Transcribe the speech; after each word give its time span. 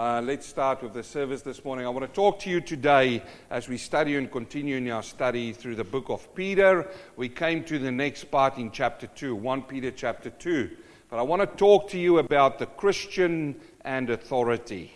Uh, 0.00 0.22
let's 0.22 0.46
start 0.46 0.82
with 0.82 0.94
the 0.94 1.02
service 1.02 1.42
this 1.42 1.62
morning. 1.62 1.84
I 1.84 1.90
want 1.90 2.06
to 2.06 2.14
talk 2.14 2.38
to 2.38 2.48
you 2.48 2.62
today 2.62 3.22
as 3.50 3.68
we 3.68 3.76
study 3.76 4.16
and 4.16 4.32
continue 4.32 4.78
in 4.78 4.90
our 4.90 5.02
study 5.02 5.52
through 5.52 5.74
the 5.74 5.84
book 5.84 6.08
of 6.08 6.34
Peter. 6.34 6.88
We 7.16 7.28
came 7.28 7.64
to 7.64 7.78
the 7.78 7.92
next 7.92 8.30
part 8.30 8.56
in 8.56 8.70
chapter 8.70 9.08
2, 9.08 9.36
1 9.36 9.62
Peter 9.64 9.90
chapter 9.90 10.30
2. 10.30 10.70
But 11.10 11.18
I 11.18 11.22
want 11.22 11.42
to 11.42 11.46
talk 11.58 11.90
to 11.90 11.98
you 11.98 12.16
about 12.16 12.58
the 12.58 12.64
Christian 12.64 13.60
and 13.82 14.08
authority. 14.08 14.90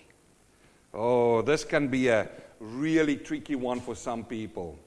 Oh, 0.95 1.43
this 1.43 1.64
can 1.64 1.89
be 1.89 2.09
a 2.09 2.30
really 2.59 3.18
tricky 3.18 3.57
one 3.57 3.80
for 3.80 3.95
some 3.95 4.25
people. 4.25 4.79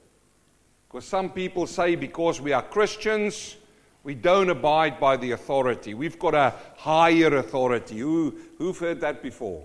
Because 0.88 1.04
some 1.04 1.30
people 1.30 1.64
say 1.68 1.94
because 1.94 2.40
we 2.40 2.52
are 2.52 2.62
Christians, 2.62 3.54
we 4.02 4.16
don't 4.16 4.50
abide 4.50 4.98
by 4.98 5.16
the 5.16 5.30
authority. 5.30 5.94
We've 5.94 6.18
got 6.18 6.34
a 6.34 6.54
higher 6.76 7.36
authority. 7.36 7.98
Who, 7.98 8.36
who've 8.58 8.78
heard 8.78 9.00
that 9.02 9.22
before? 9.22 9.62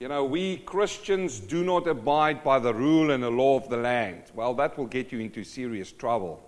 You 0.00 0.08
know, 0.08 0.24
we 0.24 0.58
Christians 0.58 1.38
do 1.38 1.64
not 1.64 1.86
abide 1.86 2.42
by 2.42 2.58
the 2.58 2.74
rule 2.74 3.12
and 3.12 3.22
the 3.22 3.30
law 3.30 3.56
of 3.56 3.68
the 3.68 3.76
land. 3.76 4.24
Well, 4.34 4.54
that 4.54 4.76
will 4.76 4.86
get 4.86 5.12
you 5.12 5.20
into 5.20 5.44
serious 5.44 5.92
trouble. 5.92 6.42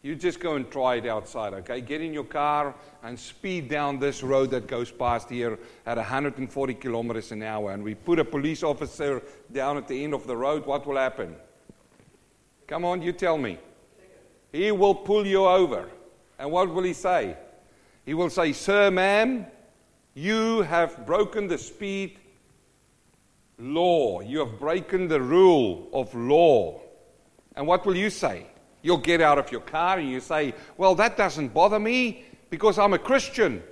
You 0.00 0.14
just 0.14 0.40
go 0.40 0.54
and 0.54 0.70
try 0.70 0.94
it 0.96 1.06
outside, 1.06 1.52
okay? 1.54 1.80
Get 1.80 2.00
in 2.00 2.14
your 2.14 2.24
car 2.24 2.74
and 3.02 3.18
speed 3.18 3.68
down 3.68 3.98
this 3.98 4.22
road 4.22 4.50
that 4.50 4.66
goes 4.66 4.90
past 4.90 5.28
here 5.28 5.58
at 5.86 5.96
140 5.96 6.74
kilometers 6.74 7.32
an 7.32 7.42
hour. 7.42 7.72
And 7.72 7.82
we 7.82 7.94
put 7.94 8.18
a 8.18 8.24
police 8.24 8.62
officer 8.62 9.22
down 9.52 9.76
at 9.76 9.88
the 9.88 10.02
end 10.02 10.14
of 10.14 10.26
the 10.26 10.36
road. 10.36 10.64
What 10.66 10.86
will 10.86 10.96
happen? 10.96 11.34
Come 12.68 12.84
on, 12.84 13.02
you 13.02 13.12
tell 13.12 13.36
me. 13.36 13.58
He 14.52 14.70
will 14.70 14.94
pull 14.94 15.26
you 15.26 15.44
over. 15.44 15.90
And 16.38 16.50
what 16.52 16.72
will 16.72 16.84
he 16.84 16.94
say? 16.94 17.36
He 18.06 18.14
will 18.14 18.30
say, 18.30 18.52
Sir, 18.52 18.90
ma'am, 18.90 19.46
you 20.14 20.62
have 20.62 21.04
broken 21.06 21.48
the 21.48 21.58
speed 21.58 22.18
law. 23.58 24.20
You 24.20 24.40
have 24.40 24.58
broken 24.58 25.08
the 25.08 25.20
rule 25.20 25.88
of 25.92 26.14
law. 26.14 26.80
And 27.56 27.66
what 27.66 27.84
will 27.84 27.96
you 27.96 28.10
say? 28.10 28.46
You'll 28.82 28.98
get 28.98 29.20
out 29.20 29.38
of 29.38 29.50
your 29.50 29.60
car 29.60 29.98
and 29.98 30.08
you 30.08 30.20
say, 30.20 30.54
Well, 30.76 30.94
that 30.96 31.16
doesn't 31.16 31.52
bother 31.52 31.80
me 31.80 32.24
because 32.50 32.78
I'm 32.78 32.94
a 32.94 32.98
Christian. 32.98 33.62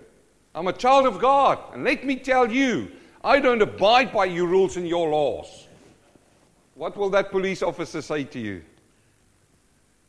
I'm 0.54 0.68
a 0.68 0.72
child 0.72 1.06
of 1.06 1.20
God. 1.20 1.58
And 1.72 1.84
let 1.84 2.04
me 2.04 2.16
tell 2.16 2.50
you, 2.50 2.90
I 3.22 3.40
don't 3.40 3.62
abide 3.62 4.12
by 4.12 4.24
your 4.24 4.46
rules 4.46 4.76
and 4.76 4.88
your 4.88 5.10
laws. 5.10 5.68
What 6.74 6.96
will 6.96 7.10
that 7.10 7.30
police 7.30 7.62
officer 7.62 8.02
say 8.02 8.24
to 8.24 8.38
you? 8.38 8.62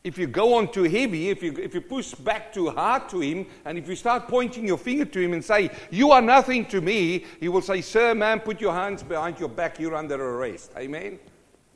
If 0.04 0.16
you 0.16 0.26
go 0.26 0.54
on 0.54 0.70
too 0.70 0.84
heavy, 0.84 1.28
if 1.28 1.42
you, 1.42 1.52
if 1.58 1.74
you 1.74 1.80
push 1.80 2.14
back 2.14 2.52
too 2.52 2.70
hard 2.70 3.08
to 3.08 3.20
him, 3.20 3.46
and 3.64 3.76
if 3.76 3.88
you 3.88 3.96
start 3.96 4.28
pointing 4.28 4.66
your 4.66 4.78
finger 4.78 5.04
to 5.04 5.20
him 5.20 5.32
and 5.32 5.44
say, 5.44 5.70
You 5.90 6.12
are 6.12 6.22
nothing 6.22 6.66
to 6.66 6.80
me, 6.80 7.24
he 7.40 7.48
will 7.48 7.62
say, 7.62 7.80
Sir, 7.80 8.14
man, 8.14 8.40
put 8.40 8.60
your 8.60 8.72
hands 8.72 9.02
behind 9.02 9.40
your 9.40 9.48
back, 9.48 9.78
you're 9.78 9.96
under 9.96 10.14
arrest. 10.14 10.72
Amen? 10.76 11.18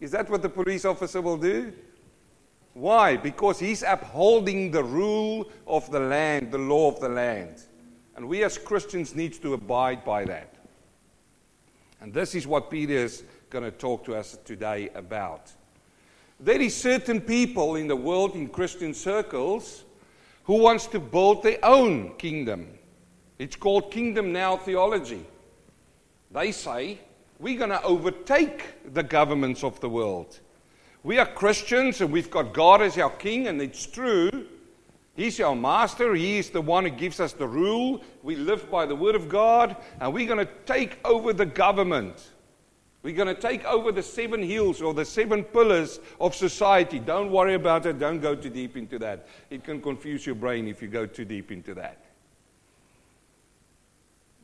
Is 0.01 0.11
that 0.13 0.31
what 0.31 0.43
the 0.43 0.49
police 0.49 0.85
officer 0.85 1.21
will 1.21 1.37
do? 1.37 1.73
Why? 2.75 3.17
Because 3.17 3.59
he's 3.59 3.83
upholding 3.83 4.71
the 4.71 4.83
rule 4.83 5.51
of 5.67 5.91
the 5.91 6.01
land, 6.01 6.51
the 6.51 6.59
law 6.59 6.89
of 6.89 7.01
the 7.01 7.09
land. 7.09 7.63
And 8.17 8.29
we 8.29 8.45
as 8.45 8.57
Christians 8.57 9.15
need 9.15 9.35
to 9.43 9.55
abide 9.55 10.05
by 10.05 10.25
that. 10.25 10.55
And 12.01 12.13
this 12.13 12.35
is 12.35 12.47
what 12.47 12.71
Peter 12.71 12.95
is 12.95 13.25
going 13.51 13.65
to 13.65 13.71
talk 13.71 14.05
to 14.05 14.15
us 14.15 14.39
today 14.45 14.89
about. 14.95 15.53
There 16.45 16.61
is 16.61 16.75
certain 16.75 17.21
people 17.21 17.77
in 17.77 17.87
the 17.87 17.95
world, 17.95 18.35
in 18.35 18.49
Christian 18.49 18.95
circles, 18.95 19.85
who 20.43 20.57
wants 20.57 20.89
to 20.89 20.99
build 20.99 21.45
their 21.45 21.65
own 21.65 22.17
kingdom. 22.17 22.67
It's 23.39 23.55
called 23.55 23.93
kingdom 23.93 24.33
now 24.33 24.57
theology. 24.57 25.25
They 26.33 26.51
say, 26.51 26.99
we're 27.39 27.59
going 27.59 27.71
to 27.71 27.81
overtake 27.85 28.93
the 28.93 29.05
governments 29.05 29.63
of 29.63 29.79
the 29.79 29.89
world. 29.89 30.41
We 31.05 31.21
are 31.21 31.27
Christians 31.27 32.01
and 32.01 32.13
we've 32.13 32.31
got 32.31 32.53
God 32.53 32.83
as 32.83 32.99
our 32.99 33.11
king, 33.11 33.47
and 33.47 33.63
it's 33.63 33.87
true. 33.87 34.49
He's 35.15 35.39
our 35.39 35.55
master. 35.55 36.13
He 36.13 36.39
is 36.39 36.51
the 36.51 36.61
one 36.61 36.83
who 36.85 36.91
gives 36.91 37.21
us 37.21 37.33
the 37.33 37.47
rule. 37.47 38.03
We 38.25 38.35
live 38.35 38.69
by 38.69 38.87
the 38.87 38.97
word 38.97 39.15
of 39.15 39.29
God, 39.29 39.77
and 40.01 40.13
we're 40.13 40.27
going 40.27 40.45
to 40.45 40.53
take 40.67 40.99
over 41.05 41.33
the 41.33 41.47
government. 41.47 42.32
We're 43.03 43.17
going 43.17 43.35
to 43.35 43.41
take 43.41 43.65
over 43.65 43.91
the 43.91 44.03
seven 44.03 44.43
hills 44.43 44.81
or 44.81 44.95
the 44.95 45.05
seven 45.05 45.43
pillars 45.43 45.99
of 46.21 46.37
society. 46.37 47.01
Don't 47.01 47.33
worry 47.33 47.55
about 47.55 47.85
it. 47.87 47.99
Don't 47.99 48.21
go 48.21 48.37
too 48.37 48.51
deep 48.51 48.77
into 48.77 48.99
that. 49.01 49.27
It 49.51 49.65
can 49.65 49.83
confuse 49.83 50.25
your 50.25 50.37
brain 50.37 50.69
if 50.69 50.81
you 50.81 50.89
go 50.89 51.07
too 51.07 51.25
deep 51.25 51.51
into 51.51 51.75
that. 51.75 51.99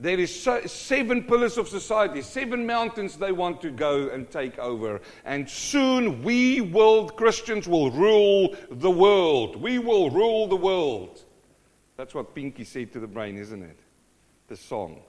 There 0.01 0.19
is 0.19 0.49
seven 0.67 1.25
pillars 1.25 1.59
of 1.59 1.69
society, 1.69 2.23
seven 2.23 2.67
mountains 2.67 3.17
they 3.17 3.33
want 3.33 3.61
to 3.63 3.71
go 3.71 4.09
and 4.09 4.31
take 4.31 4.57
over. 4.59 5.01
And 5.25 5.49
soon 5.49 6.23
we 6.23 6.61
will, 6.61 7.09
Christians, 7.09 7.67
will 7.67 7.91
rule 7.91 8.57
the 8.71 8.91
world. 8.91 9.57
We 9.57 9.81
will 9.81 10.11
rule 10.11 10.47
the 10.47 10.57
world. 10.57 11.25
That's 11.97 12.15
what 12.15 12.33
Pinky 12.33 12.63
said 12.63 12.93
to 12.93 13.01
the 13.01 13.09
brain, 13.09 13.37
isn't 13.37 13.63
it? 13.63 13.79
The 14.47 14.57
song. 14.57 15.03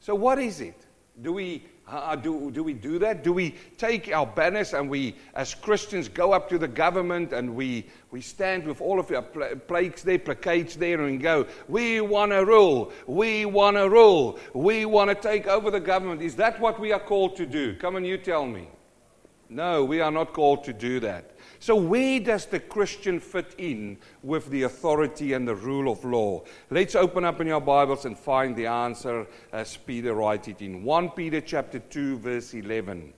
So, 0.00 0.14
what 0.14 0.38
is 0.38 0.62
it? 0.62 0.86
Do 1.20 1.34
we 1.34 1.64
uh, 1.86 2.16
do, 2.16 2.50
do 2.50 2.62
we 2.62 2.72
do 2.72 2.98
that? 2.98 3.22
Do 3.22 3.32
we 3.32 3.54
take 3.76 4.10
our 4.10 4.26
banners 4.26 4.72
and 4.72 4.88
we, 4.88 5.16
as 5.34 5.54
Christians, 5.54 6.08
go 6.08 6.32
up 6.32 6.48
to 6.48 6.58
the 6.58 6.68
government 6.68 7.32
and 7.32 7.54
we, 7.54 7.86
we 8.10 8.22
stand 8.22 8.66
with 8.66 8.80
all 8.80 8.98
of 8.98 9.10
our 9.10 9.22
pl- 9.22 9.56
plaques 9.68 10.02
there, 10.02 10.18
placates 10.18 10.74
there, 10.74 11.02
and 11.02 11.20
go, 11.20 11.46
We 11.68 12.00
want 12.00 12.32
to 12.32 12.44
rule. 12.44 12.90
We 13.06 13.44
want 13.44 13.76
to 13.76 13.88
rule. 13.90 14.38
We 14.54 14.86
want 14.86 15.10
to 15.10 15.14
take 15.14 15.46
over 15.46 15.70
the 15.70 15.80
government. 15.80 16.22
Is 16.22 16.36
that 16.36 16.58
what 16.58 16.80
we 16.80 16.92
are 16.92 17.00
called 17.00 17.36
to 17.36 17.46
do? 17.46 17.74
Come 17.74 17.96
on, 17.96 18.04
you 18.04 18.16
tell 18.16 18.46
me. 18.46 18.68
No, 19.50 19.84
we 19.84 20.00
are 20.00 20.10
not 20.10 20.32
called 20.32 20.64
to 20.64 20.72
do 20.72 21.00
that. 21.00 21.33
So, 21.64 21.76
where 21.76 22.20
does 22.20 22.44
the 22.44 22.60
Christian 22.60 23.18
fit 23.18 23.54
in 23.56 23.96
with 24.22 24.50
the 24.50 24.64
authority 24.64 25.32
and 25.32 25.48
the 25.48 25.54
rule 25.54 25.90
of 25.90 26.04
law? 26.04 26.42
Let's 26.68 26.94
open 26.94 27.24
up 27.24 27.40
in 27.40 27.46
your 27.46 27.62
Bibles 27.62 28.04
and 28.04 28.18
find 28.18 28.54
the 28.54 28.66
answer 28.66 29.26
as 29.50 29.74
Peter 29.74 30.12
writes 30.12 30.46
it 30.48 30.60
in 30.60 30.84
1 30.84 31.10
Peter 31.12 31.40
chapter 31.40 31.78
2, 31.78 32.18
verse 32.18 32.52
11. 32.52 33.14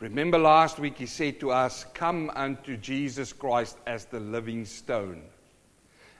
Remember 0.00 0.38
last 0.40 0.80
week 0.80 0.98
he 0.98 1.06
said 1.06 1.38
to 1.38 1.52
us, 1.52 1.86
Come 1.94 2.32
unto 2.34 2.76
Jesus 2.76 3.32
Christ 3.32 3.78
as 3.86 4.06
the 4.06 4.18
living 4.18 4.64
stone. 4.64 5.22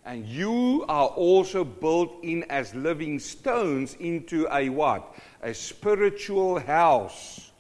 And 0.05 0.25
you 0.25 0.85
are 0.89 1.09
also 1.09 1.65
built 1.65 2.23
in 2.23 2.45
as 2.45 2.73
living 2.73 3.19
stones 3.19 3.97
into 3.99 4.47
a 4.53 4.69
what? 4.69 5.13
A 5.43 5.55
spiritual 5.55 6.61
house. 6.61 7.51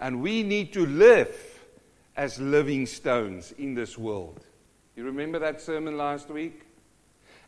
And 0.00 0.20
we 0.20 0.42
need 0.42 0.72
to 0.72 0.84
live 0.84 1.53
as 2.16 2.40
living 2.40 2.86
stones 2.86 3.52
in 3.58 3.74
this 3.74 3.98
world. 3.98 4.44
You 4.96 5.04
remember 5.04 5.38
that 5.40 5.60
sermon 5.60 5.96
last 5.96 6.28
week? 6.28 6.62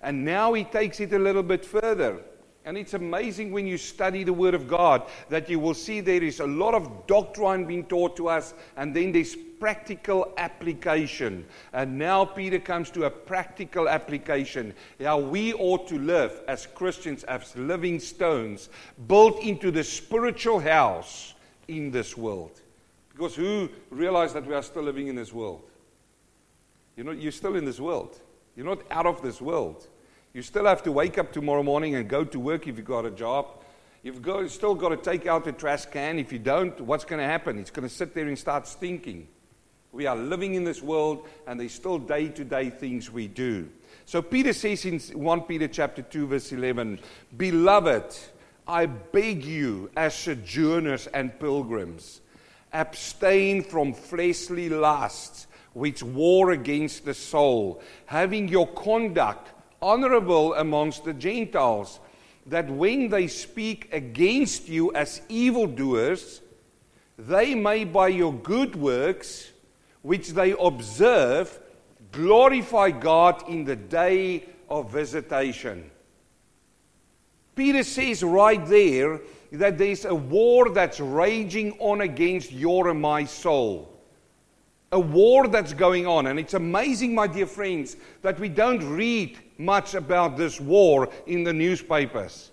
And 0.02 0.24
now 0.24 0.52
he 0.52 0.64
takes 0.64 1.00
it 1.00 1.12
a 1.12 1.18
little 1.18 1.42
bit 1.42 1.64
further. 1.64 2.20
And 2.64 2.76
it's 2.76 2.94
amazing 2.94 3.52
when 3.52 3.64
you 3.64 3.78
study 3.78 4.24
the 4.24 4.32
Word 4.32 4.54
of 4.54 4.66
God 4.66 5.08
that 5.28 5.48
you 5.48 5.60
will 5.60 5.72
see 5.72 6.00
there 6.00 6.22
is 6.22 6.40
a 6.40 6.46
lot 6.46 6.74
of 6.74 7.06
doctrine 7.06 7.64
being 7.64 7.84
taught 7.84 8.16
to 8.16 8.28
us, 8.28 8.54
and 8.76 8.94
then 8.94 9.12
there's 9.12 9.36
practical 9.36 10.32
application. 10.36 11.46
And 11.72 11.96
now 11.96 12.24
Peter 12.24 12.58
comes 12.58 12.90
to 12.90 13.04
a 13.04 13.10
practical 13.10 13.88
application 13.88 14.74
how 15.00 15.20
we 15.20 15.54
ought 15.54 15.86
to 15.88 15.98
live 15.98 16.40
as 16.48 16.66
Christians, 16.66 17.22
as 17.24 17.54
living 17.54 18.00
stones, 18.00 18.68
built 19.06 19.40
into 19.44 19.70
the 19.70 19.84
spiritual 19.84 20.58
house 20.58 21.34
in 21.68 21.92
this 21.92 22.16
world. 22.16 22.60
Because 23.16 23.34
who 23.34 23.70
realized 23.88 24.34
that 24.34 24.46
we 24.46 24.54
are 24.54 24.62
still 24.62 24.82
living 24.82 25.08
in 25.08 25.16
this 25.16 25.32
world? 25.32 25.62
You 26.96 27.04
know, 27.04 27.12
you're 27.12 27.32
still 27.32 27.56
in 27.56 27.64
this 27.64 27.80
world. 27.80 28.20
You're 28.54 28.66
not 28.66 28.82
out 28.90 29.06
of 29.06 29.22
this 29.22 29.40
world. 29.40 29.86
You 30.34 30.42
still 30.42 30.66
have 30.66 30.82
to 30.82 30.92
wake 30.92 31.16
up 31.16 31.32
tomorrow 31.32 31.62
morning 31.62 31.94
and 31.94 32.06
go 32.10 32.24
to 32.24 32.38
work 32.38 32.68
if 32.68 32.76
you've 32.76 32.84
got 32.84 33.06
a 33.06 33.10
job. 33.10 33.46
You've 34.02 34.20
got, 34.20 34.50
still 34.50 34.74
got 34.74 34.90
to 34.90 34.98
take 34.98 35.26
out 35.26 35.46
the 35.46 35.52
trash 35.52 35.86
can. 35.86 36.18
If 36.18 36.30
you 36.30 36.38
don't, 36.38 36.78
what's 36.82 37.06
going 37.06 37.20
to 37.20 37.26
happen? 37.26 37.58
It's 37.58 37.70
going 37.70 37.88
to 37.88 37.94
sit 37.94 38.14
there 38.14 38.28
and 38.28 38.38
start 38.38 38.66
stinking. 38.66 39.28
We 39.92 40.04
are 40.04 40.16
living 40.16 40.54
in 40.54 40.64
this 40.64 40.82
world, 40.82 41.26
and 41.46 41.58
there's 41.58 41.72
still 41.72 41.98
day 41.98 42.28
to 42.28 42.44
day 42.44 42.68
things 42.68 43.10
we 43.10 43.28
do. 43.28 43.70
So 44.04 44.20
Peter 44.20 44.52
says 44.52 44.84
in 44.84 44.98
1 44.98 45.40
Peter 45.42 45.68
chapter 45.68 46.02
2, 46.02 46.26
verse 46.26 46.52
11, 46.52 46.98
Beloved, 47.34 48.14
I 48.68 48.84
beg 48.84 49.42
you 49.42 49.90
as 49.96 50.14
sojourners 50.14 51.06
and 51.06 51.38
pilgrims 51.40 52.20
Abstain 52.76 53.62
from 53.62 53.94
fleshly 53.94 54.68
lusts 54.68 55.46
which 55.72 56.02
war 56.02 56.52
against 56.52 57.04
the 57.04 57.14
soul, 57.14 57.82
having 58.06 58.48
your 58.48 58.66
conduct 58.68 59.50
honorable 59.80 60.54
amongst 60.54 61.04
the 61.04 61.12
Gentiles, 61.12 62.00
that 62.46 62.70
when 62.70 63.08
they 63.08 63.26
speak 63.26 63.88
against 63.92 64.68
you 64.68 64.92
as 64.94 65.20
evildoers, 65.28 66.40
they 67.18 67.54
may 67.54 67.84
by 67.84 68.08
your 68.08 68.32
good 68.32 68.76
works, 68.76 69.50
which 70.02 70.30
they 70.30 70.52
observe, 70.52 71.58
glorify 72.12 72.90
God 72.90 73.48
in 73.48 73.64
the 73.64 73.76
day 73.76 74.44
of 74.68 74.90
visitation. 74.92 75.90
Peter 77.54 77.82
says 77.82 78.22
right 78.22 78.64
there 78.66 79.20
that 79.52 79.78
there's 79.78 80.04
a 80.04 80.14
war 80.14 80.70
that's 80.70 81.00
raging 81.00 81.76
on 81.78 82.02
against 82.02 82.52
your 82.52 82.88
and 82.88 83.00
my 83.00 83.24
soul. 83.24 83.92
A 84.92 85.00
war 85.00 85.48
that's 85.48 85.72
going 85.72 86.06
on. 86.06 86.28
And 86.28 86.38
it's 86.38 86.54
amazing, 86.54 87.14
my 87.14 87.26
dear 87.26 87.46
friends, 87.46 87.96
that 88.22 88.38
we 88.38 88.48
don't 88.48 88.82
read 88.96 89.38
much 89.58 89.94
about 89.94 90.36
this 90.36 90.60
war 90.60 91.08
in 91.26 91.44
the 91.44 91.52
newspapers. 91.52 92.52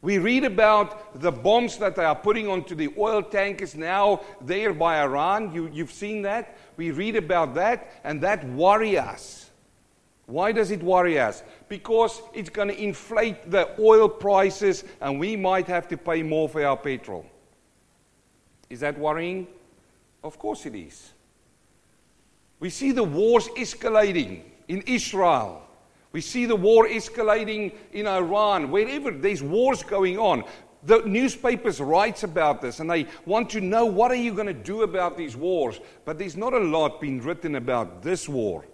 We 0.00 0.18
read 0.18 0.44
about 0.44 1.20
the 1.20 1.32
bombs 1.32 1.76
that 1.78 1.96
they 1.96 2.04
are 2.04 2.14
putting 2.14 2.46
onto 2.46 2.76
the 2.76 2.90
oil 2.96 3.20
tankers 3.20 3.74
now 3.74 4.20
there 4.40 4.72
by 4.72 5.00
Iran. 5.02 5.52
You, 5.52 5.68
you've 5.72 5.92
seen 5.92 6.22
that. 6.22 6.56
We 6.76 6.92
read 6.92 7.16
about 7.16 7.54
that, 7.56 7.90
and 8.04 8.20
that 8.20 8.46
worries 8.50 8.98
us. 8.98 9.50
Why 10.26 10.52
does 10.52 10.70
it 10.70 10.82
worry 10.82 11.18
us? 11.18 11.42
Because 11.68 12.22
it's 12.34 12.50
going 12.50 12.68
to 12.68 12.82
inflate 12.82 13.50
the 13.50 13.70
oil 13.78 14.08
prices, 14.08 14.84
and 15.00 15.18
we 15.20 15.36
might 15.36 15.66
have 15.66 15.88
to 15.88 15.96
pay 15.96 16.22
more 16.22 16.48
for 16.48 16.64
our 16.64 16.76
petrol. 16.76 17.26
Is 18.70 18.80
that 18.80 18.98
worrying? 18.98 19.46
Of 20.22 20.38
course 20.38 20.66
it 20.66 20.74
is. 20.74 21.12
We 22.60 22.70
see 22.70 22.92
the 22.92 23.04
wars 23.04 23.48
escalating 23.48 24.42
in 24.66 24.82
Israel. 24.82 25.62
We 26.12 26.20
see 26.20 26.46
the 26.46 26.56
war 26.56 26.88
escalating 26.88 27.74
in 27.92 28.06
Iran, 28.06 28.70
wherever 28.70 29.10
there's 29.10 29.42
wars 29.42 29.82
going 29.82 30.18
on. 30.18 30.44
The 30.84 31.02
newspapers 31.04 31.80
writes 31.80 32.22
about 32.22 32.62
this 32.62 32.80
and 32.80 32.90
they 32.90 33.06
want 33.26 33.50
to 33.50 33.60
know 33.60 33.84
what 33.84 34.10
are 34.10 34.16
you 34.16 34.32
going 34.32 34.46
to 34.46 34.54
do 34.54 34.82
about 34.82 35.16
these 35.16 35.36
wars. 35.36 35.80
But 36.04 36.18
there's 36.18 36.36
not 36.36 36.54
a 36.54 36.58
lot 36.58 37.00
being 37.00 37.20
written 37.20 37.56
about 37.56 38.02
this 38.02 38.28
war. 38.28 38.64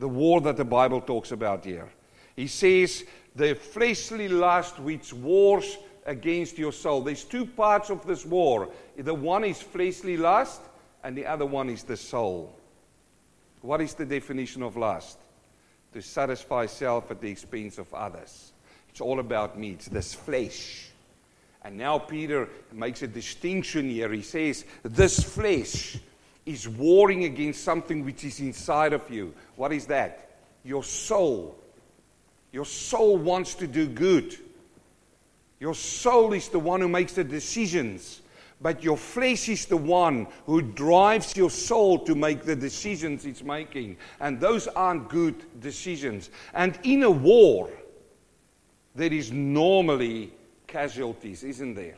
The 0.00 0.08
war 0.08 0.40
that 0.40 0.56
the 0.56 0.64
Bible 0.64 1.00
talks 1.00 1.30
about 1.30 1.64
here. 1.64 1.88
He 2.34 2.48
says 2.48 3.04
the 3.36 3.54
fleshly 3.54 4.28
lust 4.28 4.80
which 4.80 5.12
wars 5.12 5.78
against 6.06 6.58
your 6.58 6.72
soul. 6.72 7.02
There's 7.02 7.22
two 7.22 7.46
parts 7.46 7.90
of 7.90 8.04
this 8.04 8.26
war. 8.26 8.70
The 8.96 9.14
one 9.14 9.44
is 9.44 9.62
fleshly 9.62 10.16
lust 10.16 10.60
and 11.04 11.16
the 11.16 11.26
other 11.26 11.46
one 11.46 11.70
is 11.70 11.84
the 11.84 11.96
soul. 11.96 12.52
What 13.60 13.80
is 13.80 13.94
the 13.94 14.06
definition 14.06 14.62
of 14.62 14.76
lust? 14.76 15.18
to 15.92 16.02
satisfy 16.02 16.66
self 16.66 17.10
at 17.10 17.20
the 17.20 17.30
expense 17.30 17.78
of 17.78 17.92
others. 17.92 18.52
It's 18.88 19.00
all 19.00 19.20
about 19.20 19.58
me, 19.58 19.70
it's 19.72 19.88
this 19.88 20.14
flesh. 20.14 20.86
And 21.62 21.76
now 21.76 21.98
Peter 21.98 22.48
makes 22.72 23.02
a 23.02 23.06
distinction 23.06 23.90
here. 23.90 24.10
He 24.12 24.22
says, 24.22 24.64
This 24.82 25.22
flesh 25.22 25.98
is 26.46 26.68
warring 26.68 27.24
against 27.24 27.64
something 27.64 28.04
which 28.04 28.24
is 28.24 28.40
inside 28.40 28.92
of 28.92 29.08
you. 29.10 29.34
What 29.56 29.72
is 29.72 29.86
that? 29.86 30.30
Your 30.64 30.82
soul. 30.82 31.56
Your 32.52 32.64
soul 32.64 33.16
wants 33.16 33.54
to 33.56 33.66
do 33.66 33.86
good. 33.86 34.36
Your 35.58 35.74
soul 35.74 36.32
is 36.32 36.48
the 36.48 36.58
one 36.58 36.80
who 36.80 36.88
makes 36.88 37.12
the 37.12 37.24
decisions 37.24 38.22
but 38.62 38.84
your 38.84 38.96
flesh 38.96 39.48
is 39.48 39.64
the 39.66 39.76
one 39.76 40.26
who 40.44 40.60
drives 40.60 41.36
your 41.36 41.50
soul 41.50 41.98
to 42.00 42.14
make 42.14 42.44
the 42.44 42.56
decisions 42.56 43.24
it's 43.24 43.42
making. 43.42 43.96
And 44.20 44.38
those 44.38 44.66
aren't 44.68 45.08
good 45.08 45.60
decisions. 45.60 46.30
And 46.52 46.78
in 46.82 47.02
a 47.02 47.10
war, 47.10 47.70
there 48.94 49.12
is 49.12 49.32
normally 49.32 50.32
casualties, 50.66 51.42
isn't 51.42 51.74
there? 51.74 51.96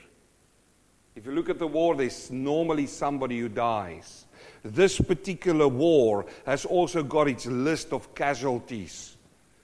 If 1.16 1.26
you 1.26 1.32
look 1.32 1.50
at 1.50 1.58
the 1.58 1.66
war, 1.66 1.96
there's 1.96 2.30
normally 2.30 2.86
somebody 2.86 3.40
who 3.40 3.48
dies. 3.48 4.26
This 4.64 5.00
particular 5.00 5.66
war 5.66 6.26
has 6.46 6.64
also 6.64 7.02
got 7.02 7.28
its 7.28 7.46
list 7.46 7.92
of 7.92 8.14
casualties. 8.14 9.16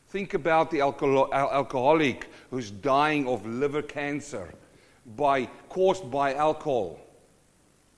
Think 0.08 0.34
about 0.34 0.70
the 0.70 0.80
alcoholic 0.80 2.28
who's 2.50 2.70
dying 2.70 3.28
of 3.28 3.46
liver 3.46 3.82
cancer 3.82 4.48
by, 5.16 5.46
caused 5.68 6.10
by 6.10 6.34
alcohol. 6.34 6.98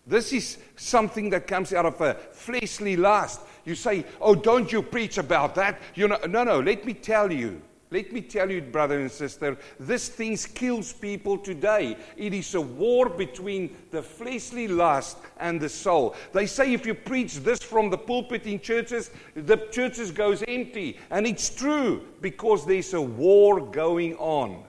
This 0.07 0.33
is 0.33 0.59
something 0.77 1.31
that 1.31 1.47
comes 1.47 1.73
out 1.73 1.87
of 1.87 2.01
a 2.01 2.15
fleshly 2.15 2.97
lust. 2.97 3.41
You 3.65 3.75
say, 3.75 4.05
Oh, 4.21 4.35
don't 4.35 4.73
you 4.73 4.83
preach 4.83 5.19
about 5.19 5.55
that? 5.55 5.81
You 5.95 6.09
know, 6.09 6.19
no, 6.29 6.43
no, 6.43 6.61
let 6.61 6.85
me 6.85 6.95
tell 6.95 7.33
you. 7.33 7.63
Let 7.93 8.13
me 8.13 8.21
tell 8.21 8.49
you, 8.49 8.63
brother 8.63 9.01
and 9.01 9.11
sister, 9.11 9.59
this 9.81 10.09
thing 10.09 10.37
kills 10.37 10.93
people 10.93 11.37
today. 11.37 11.97
It 12.17 12.33
is 12.33 12.55
a 12.55 12.61
war 12.61 13.09
between 13.09 13.77
the 13.91 14.01
fleshly 14.01 14.69
lust 14.69 15.19
and 15.41 15.61
the 15.61 15.69
soul. 15.69 16.15
They 16.33 16.47
say 16.47 16.73
if 16.73 16.87
you 16.87 16.95
preach 16.95 17.39
this 17.39 17.61
from 17.61 17.91
the 17.91 17.99
pulpit 17.99 18.47
in 18.47 18.61
churches, 18.61 19.11
the 19.35 19.57
churches 19.73 20.13
goes 20.13 20.45
empty. 20.47 20.99
And 21.11 21.27
it's 21.27 21.51
true 21.51 22.07
because 22.21 22.65
there's 22.65 22.95
a 22.95 23.03
war 23.03 23.61
going 23.61 24.15
on. 24.17 24.63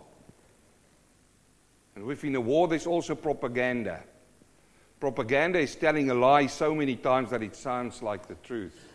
And 1.95 2.05
within 2.05 2.35
a 2.35 2.41
war, 2.41 2.67
there's 2.67 2.87
also 2.87 3.13
propaganda. 3.13 4.01
Propaganda 4.99 5.59
is 5.59 5.75
telling 5.75 6.09
a 6.09 6.15
lie 6.15 6.47
so 6.47 6.73
many 6.73 6.95
times 6.95 7.29
that 7.29 7.43
it 7.43 7.55
sounds 7.55 8.01
like 8.01 8.27
the 8.27 8.35
truth. 8.35 8.90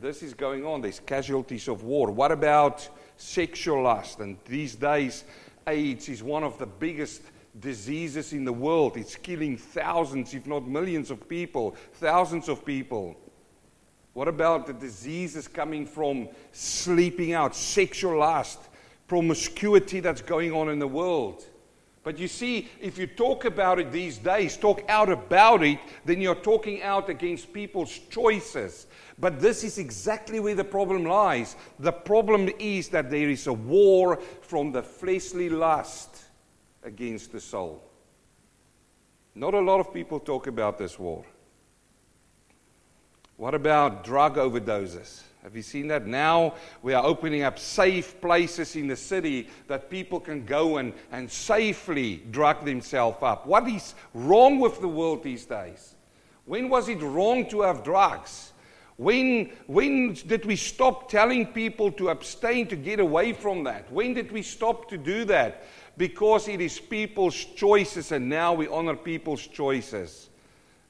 This 0.00 0.22
is 0.22 0.34
going 0.34 0.64
on. 0.64 0.80
There's 0.80 1.00
casualties 1.00 1.68
of 1.68 1.84
war. 1.84 2.10
What 2.10 2.32
about 2.32 2.88
sexual 3.16 3.82
lust? 3.84 4.20
And 4.20 4.36
these 4.44 4.74
days, 4.74 5.24
AIDS 5.66 6.08
is 6.08 6.22
one 6.22 6.42
of 6.42 6.58
the 6.58 6.66
biggest 6.66 7.22
diseases 7.60 8.32
in 8.32 8.44
the 8.44 8.52
world. 8.52 8.96
It's 8.96 9.14
killing 9.14 9.56
thousands, 9.56 10.34
if 10.34 10.46
not 10.46 10.66
millions, 10.66 11.10
of 11.10 11.28
people, 11.28 11.76
thousands 11.94 12.48
of 12.48 12.64
people. 12.64 13.16
What 14.12 14.28
about 14.28 14.66
the 14.66 14.72
diseases 14.72 15.48
coming 15.48 15.86
from 15.86 16.28
sleeping 16.52 17.32
out, 17.32 17.54
sexual 17.54 18.18
lust? 18.18 18.58
promiscuity 19.06 20.00
that's 20.00 20.22
going 20.22 20.52
on 20.52 20.68
in 20.68 20.78
the 20.78 20.88
world. 20.88 21.44
But 22.02 22.18
you 22.18 22.28
see, 22.28 22.68
if 22.80 22.98
you 22.98 23.06
talk 23.06 23.44
about 23.44 23.78
it 23.78 23.90
these 23.90 24.18
days, 24.18 24.56
talk 24.56 24.82
out 24.88 25.08
about 25.08 25.62
it, 25.62 25.78
then 26.04 26.20
you're 26.20 26.34
talking 26.34 26.82
out 26.82 27.08
against 27.08 27.52
people's 27.52 27.98
choices. 28.10 28.86
But 29.18 29.40
this 29.40 29.62
is 29.62 29.78
exactly 29.78 30.40
where 30.40 30.54
the 30.54 30.64
problem 30.64 31.04
lies. 31.04 31.56
The 31.78 31.92
problem 31.92 32.50
is 32.58 32.88
that 32.88 33.10
there 33.10 33.30
is 33.30 33.46
a 33.46 33.52
war 33.52 34.20
from 34.42 34.72
the 34.72 34.82
fleshly 34.82 35.48
lust 35.48 36.24
against 36.82 37.32
the 37.32 37.40
soul. 37.40 37.82
Not 39.34 39.54
a 39.54 39.60
lot 39.60 39.80
of 39.80 39.92
people 39.92 40.20
talk 40.20 40.46
about 40.46 40.78
this 40.78 40.98
war. 40.98 41.24
What 43.36 43.54
about 43.54 44.04
drug 44.04 44.36
overdoses? 44.36 45.22
Have 45.42 45.54
you 45.54 45.62
seen 45.62 45.88
that? 45.88 46.06
Now 46.06 46.54
we 46.82 46.94
are 46.94 47.04
opening 47.04 47.42
up 47.42 47.58
safe 47.58 48.20
places 48.20 48.76
in 48.76 48.86
the 48.86 48.96
city 48.96 49.48
that 49.66 49.90
people 49.90 50.18
can 50.18 50.46
go 50.46 50.78
and, 50.78 50.94
and 51.12 51.30
safely 51.30 52.22
drug 52.30 52.64
themselves 52.64 53.18
up. 53.20 53.46
What 53.46 53.68
is 53.68 53.94
wrong 54.14 54.58
with 54.58 54.80
the 54.80 54.88
world 54.88 55.22
these 55.22 55.44
days? 55.44 55.96
When 56.46 56.68
was 56.68 56.88
it 56.88 57.02
wrong 57.02 57.46
to 57.50 57.62
have 57.62 57.84
drugs? 57.84 58.52
When, 58.96 59.50
when 59.66 60.14
did 60.14 60.46
we 60.46 60.56
stop 60.56 61.08
telling 61.08 61.48
people 61.48 61.90
to 61.92 62.10
abstain, 62.10 62.68
to 62.68 62.76
get 62.76 63.00
away 63.00 63.32
from 63.32 63.64
that? 63.64 63.90
When 63.90 64.14
did 64.14 64.30
we 64.30 64.42
stop 64.42 64.88
to 64.90 64.96
do 64.96 65.24
that? 65.24 65.64
Because 65.96 66.48
it 66.48 66.60
is 66.60 66.78
people's 66.78 67.44
choices, 67.56 68.12
and 68.12 68.28
now 68.28 68.54
we 68.54 68.68
honor 68.68 68.96
people's 68.96 69.46
choices. 69.46 70.28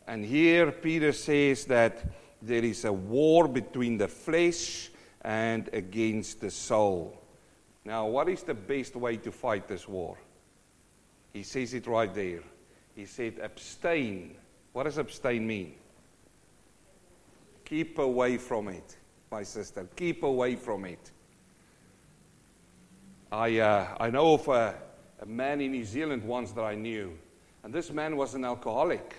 And 0.06 0.25
here 0.25 0.70
Peter 0.70 1.12
says 1.12 1.64
that 1.66 2.04
there 2.42 2.64
is 2.64 2.84
a 2.84 2.92
war 2.92 3.49
between 3.49 3.96
the 3.96 4.08
flesh 4.08 4.90
and 5.23 5.70
against 5.73 6.40
the 6.40 6.50
soul. 6.50 7.18
Now, 7.87 8.06
what 8.06 8.28
is 8.28 8.42
the 8.42 8.54
best 8.54 8.96
way 8.96 9.16
to 9.18 9.32
fight 9.32 9.66
this 9.66 9.88
war? 9.88 10.18
He 11.32 11.42
says 11.42 11.73
it 11.73 11.87
right 11.87 12.14
there. 12.14 12.42
He 12.94 13.06
said, 13.06 13.40
abstain. 13.42 14.37
What 14.73 14.84
does 14.84 14.99
abstain 14.99 15.46
mean? 15.46 15.75
Keep 17.75 17.99
away 17.99 18.37
from 18.37 18.69
it, 18.69 18.97
my 19.33 19.43
sister. 19.43 19.88
Keep 19.97 20.23
away 20.23 20.54
from 20.54 20.85
it. 20.85 21.11
I, 23.33 23.59
uh, 23.59 23.97
I 23.99 24.11
know 24.11 24.35
of 24.35 24.47
a, 24.47 24.76
a 25.19 25.26
man 25.26 25.61
in 25.61 25.73
New 25.73 25.85
Zealand 25.85 26.23
once 26.23 26.52
that 26.52 26.62
I 26.62 26.76
knew, 26.76 27.19
and 27.64 27.75
this 27.75 27.90
man 27.90 28.16
was 28.16 28.35
an 28.37 28.45
alcoholic 28.45 29.16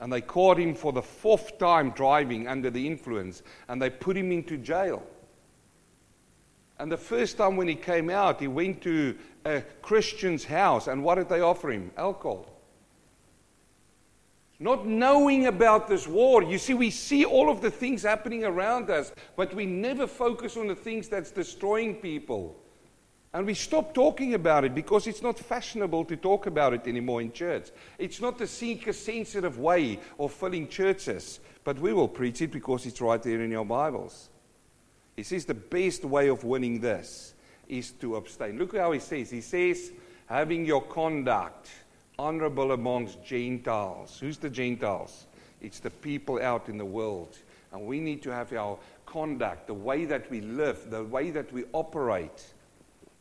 and 0.00 0.12
they 0.12 0.20
caught 0.20 0.58
him 0.58 0.74
for 0.74 0.92
the 0.92 1.00
fourth 1.00 1.58
time 1.58 1.88
driving 1.92 2.46
under 2.46 2.68
the 2.68 2.86
influence, 2.86 3.42
and 3.68 3.80
they 3.80 3.88
put 3.88 4.18
him 4.18 4.32
into 4.32 4.58
jail. 4.58 5.02
And 6.78 6.92
the 6.92 6.98
first 6.98 7.38
time 7.38 7.56
when 7.56 7.68
he 7.68 7.74
came 7.74 8.10
out, 8.10 8.38
he 8.38 8.48
went 8.48 8.82
to 8.82 9.16
a 9.46 9.62
Christian's 9.80 10.44
house, 10.44 10.88
and 10.88 11.02
what 11.02 11.14
did 11.14 11.30
they 11.30 11.40
offer 11.40 11.70
him? 11.70 11.90
Alcohol. 11.96 12.57
Not 14.60 14.86
knowing 14.86 15.46
about 15.46 15.86
this 15.86 16.08
war. 16.08 16.42
You 16.42 16.58
see, 16.58 16.74
we 16.74 16.90
see 16.90 17.24
all 17.24 17.48
of 17.48 17.60
the 17.60 17.70
things 17.70 18.02
happening 18.02 18.44
around 18.44 18.90
us, 18.90 19.12
but 19.36 19.54
we 19.54 19.66
never 19.66 20.06
focus 20.06 20.56
on 20.56 20.66
the 20.66 20.74
things 20.74 21.08
that's 21.08 21.30
destroying 21.30 21.94
people. 21.96 22.56
And 23.32 23.46
we 23.46 23.54
stop 23.54 23.94
talking 23.94 24.34
about 24.34 24.64
it 24.64 24.74
because 24.74 25.06
it's 25.06 25.22
not 25.22 25.38
fashionable 25.38 26.06
to 26.06 26.16
talk 26.16 26.46
about 26.46 26.72
it 26.72 26.86
anymore 26.86 27.20
in 27.20 27.30
church. 27.30 27.70
It's 27.98 28.20
not 28.20 28.38
the 28.38 28.46
sensitive 28.46 29.58
way 29.58 30.00
of 30.18 30.32
filling 30.32 30.66
churches, 30.66 31.38
but 31.62 31.78
we 31.78 31.92
will 31.92 32.08
preach 32.08 32.42
it 32.42 32.50
because 32.50 32.86
it's 32.86 33.00
right 33.00 33.22
there 33.22 33.42
in 33.42 33.50
your 33.50 33.66
Bibles. 33.66 34.30
He 35.14 35.22
says 35.22 35.44
the 35.44 35.54
best 35.54 36.04
way 36.04 36.28
of 36.28 36.42
winning 36.42 36.80
this 36.80 37.34
is 37.68 37.90
to 37.92 38.16
abstain. 38.16 38.58
Look 38.58 38.76
how 38.76 38.92
he 38.92 38.98
says. 38.98 39.30
He 39.30 39.42
says, 39.42 39.92
having 40.26 40.64
your 40.64 40.82
conduct 40.82 41.68
honorable 42.18 42.72
amongst 42.72 43.24
Gentiles. 43.24 44.18
Who's 44.18 44.38
the 44.38 44.50
Gentiles? 44.50 45.26
It's 45.60 45.80
the 45.80 45.90
people 45.90 46.40
out 46.40 46.68
in 46.68 46.78
the 46.78 46.84
world. 46.84 47.36
And 47.72 47.86
we 47.86 48.00
need 48.00 48.22
to 48.22 48.30
have 48.30 48.52
our 48.52 48.78
conduct, 49.06 49.66
the 49.66 49.74
way 49.74 50.04
that 50.04 50.30
we 50.30 50.40
live, 50.40 50.90
the 50.90 51.04
way 51.04 51.30
that 51.30 51.52
we 51.52 51.64
operate. 51.72 52.52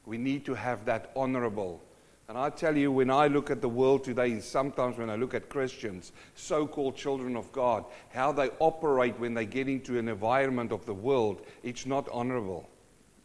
We 0.05 0.17
need 0.17 0.45
to 0.45 0.53
have 0.53 0.85
that 0.85 1.11
honorable. 1.15 1.81
And 2.29 2.37
I 2.37 2.49
tell 2.49 2.75
you, 2.75 2.91
when 2.91 3.09
I 3.09 3.27
look 3.27 3.49
at 3.49 3.61
the 3.61 3.69
world 3.69 4.03
today, 4.03 4.31
and 4.31 4.43
sometimes 4.43 4.97
when 4.97 5.09
I 5.09 5.15
look 5.15 5.33
at 5.33 5.47
Christians, 5.47 6.11
so 6.35 6.67
called 6.67 6.95
children 6.95 7.37
of 7.37 7.51
God, 7.53 7.85
how 8.09 8.31
they 8.33 8.49
operate 8.59 9.17
when 9.19 9.33
they 9.33 9.45
get 9.45 9.69
into 9.69 9.97
an 9.97 10.09
environment 10.09 10.71
of 10.71 10.85
the 10.85 10.93
world, 10.93 11.45
it's 11.63 11.85
not 11.85 12.07
honorable. 12.11 12.69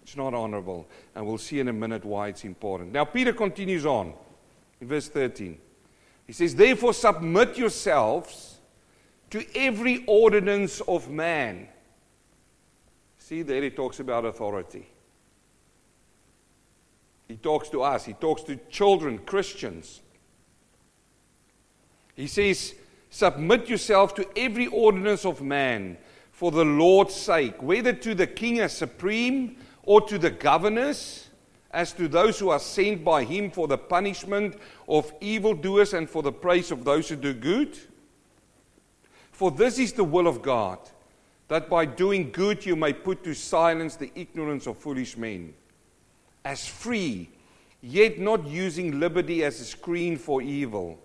It's 0.03 0.17
not 0.17 0.35
honorable. 0.35 0.89
And 1.15 1.27
we'll 1.27 1.39
see 1.39 1.59
in 1.59 1.69
a 1.69 1.73
minute 1.73 2.05
why 2.05 2.29
it's 2.29 2.45
important. 2.45 2.93
Now, 2.93 3.05
Peter 3.05 3.33
continues 3.33 3.87
on 3.87 4.15
in 4.83 4.89
verse 4.89 5.09
13. 5.09 5.57
He 6.27 6.33
says, 6.33 6.57
Therefore, 6.57 6.93
submit 6.93 7.57
yourselves 7.57 8.59
to 9.31 9.45
every 9.57 10.05
ordinance 10.07 10.81
of 10.83 11.09
man. 11.09 11.69
See, 13.17 13.43
there 13.43 13.63
he 13.63 13.71
talks 13.71 14.01
about 14.01 14.25
authority. 14.25 14.89
He 17.29 17.37
talks 17.37 17.69
to 17.71 17.83
us, 17.83 18.05
he 18.05 18.13
talks 18.13 18.43
to 18.43 18.57
children, 18.69 19.19
Christians. 19.19 20.03
He 22.17 22.27
says, 22.27 22.75
Submit 23.09 23.69
yourself 23.69 24.17
to 24.17 24.27
every 24.37 24.67
ordinance 24.67 25.25
of 25.25 25.43
man 25.43 25.97
for 26.33 26.51
the 26.51 26.65
Lord's 26.65 27.15
sake, 27.15 27.63
whether 27.63 27.93
to 27.93 28.15
the 28.17 28.27
king 28.27 28.59
as 28.59 28.77
supreme 28.77 29.59
or 29.85 30.01
to 30.01 30.19
the 30.19 30.31
governors, 30.31 31.22
as 31.73 31.93
to 31.95 32.07
those 32.07 32.39
who 32.39 32.51
are 32.51 32.59
sent 32.59 33.03
by 33.03 33.25
him 33.25 33.51
for 33.51 33.67
the 33.67 33.79
punishment 33.79 34.57
of 34.89 35.13
evildoers 35.21 35.95
and 35.95 36.09
for 36.09 36.23
the 36.23 36.33
praise 36.33 36.71
of 36.71 36.85
those 36.85 37.09
who 37.09 37.17
do 37.17 37.33
good. 37.33 37.79
For 39.31 39.51
this 39.51 39.79
is 39.79 39.93
the 39.93 40.05
will 40.05 40.27
of 40.27 40.43
God, 40.43 40.79
that 41.49 41.71
by 41.71 41.87
doing 41.87 42.31
good 42.31 42.65
you 42.67 42.77
may 42.77 42.93
put 42.93 43.25
to 43.25 43.35
silence 43.35 43.97
the 43.97 44.13
ignorance 44.15 44.67
of 44.67 44.77
foolish 44.77 45.17
men. 45.17 45.55
As 46.45 46.67
free, 46.67 47.31
yet 47.81 48.19
not 48.19 48.47
using 48.47 49.01
liberty 49.01 49.43
as 49.43 49.61
a 49.61 49.65
screen 49.65 50.17
for 50.17 50.43
evil, 50.43 50.99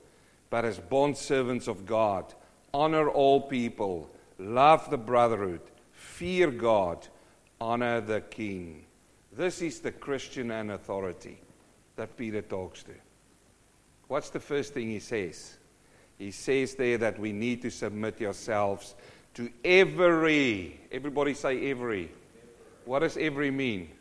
but 0.49 0.65
as 0.65 0.79
bondservants 0.79 1.67
of 1.67 1.85
God. 1.85 2.33
Honor 2.73 3.09
all 3.09 3.41
people, 3.41 4.09
love 4.37 4.89
the 4.89 4.97
brotherhood, 4.97 5.61
fear 5.93 6.51
God 6.51 7.07
honor 7.59 8.01
the 8.01 8.21
king. 8.21 8.86
This 9.37 9.61
is 9.61 9.81
the 9.81 9.91
Christian 9.91 10.49
and 10.49 10.71
authority 10.71 11.39
that 11.95 12.17
Peter 12.17 12.41
talks 12.41 12.81
to. 12.83 12.91
What's 14.07 14.31
the 14.31 14.39
first 14.39 14.73
thing 14.73 14.89
he 14.89 14.99
says? 14.99 15.57
He 16.17 16.31
says 16.31 16.73
there 16.73 16.97
that 16.97 17.19
we 17.19 17.31
need 17.31 17.61
to 17.61 17.69
submit 17.69 18.19
yourselves 18.19 18.95
to 19.35 19.51
every. 19.63 20.79
Everybody 20.91 21.35
say 21.35 21.69
every. 21.69 22.11
What 22.85 22.99
does 22.99 23.15
every 23.15 23.51
mean? 23.51 23.91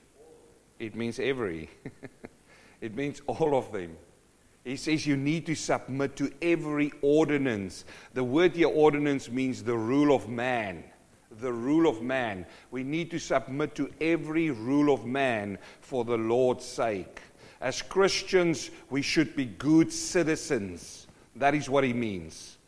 It 0.78 0.95
means 0.95 1.19
every. 1.19 1.69
it 2.81 2.97
means 2.97 3.21
all 3.26 3.59
of 3.59 3.71
them. 3.73 3.95
He 4.64 4.76
says 4.76 5.07
you 5.07 5.19
need 5.19 5.45
to 5.47 5.55
submit 5.55 6.16
to 6.16 6.33
every 6.40 6.93
ordinance. 7.02 7.85
The 8.14 8.25
word 8.25 8.57
here, 8.57 8.69
ordinance, 8.69 9.31
means 9.31 9.62
the 9.62 9.76
rule 9.76 10.16
of 10.16 10.31
man 10.31 10.85
the 11.40 11.52
rule 11.52 11.88
of 11.88 12.02
man. 12.02 12.47
We 12.71 12.83
need 12.83 13.11
to 13.11 13.18
submit 13.18 13.75
to 13.76 13.92
every 14.00 14.50
rule 14.50 14.92
of 14.92 15.04
man 15.04 15.59
for 15.80 16.04
the 16.04 16.16
Lord's 16.16 16.64
sake. 16.64 17.21
As 17.61 17.83
Christians, 17.83 18.71
we 18.90 19.02
should 19.02 19.35
be 19.35 19.47
good 19.47 19.92
citizens. 19.92 21.06
That 21.35 21.54
is 21.54 21.68
what 21.68 21.85
he 21.85 21.92
means. 21.92 22.59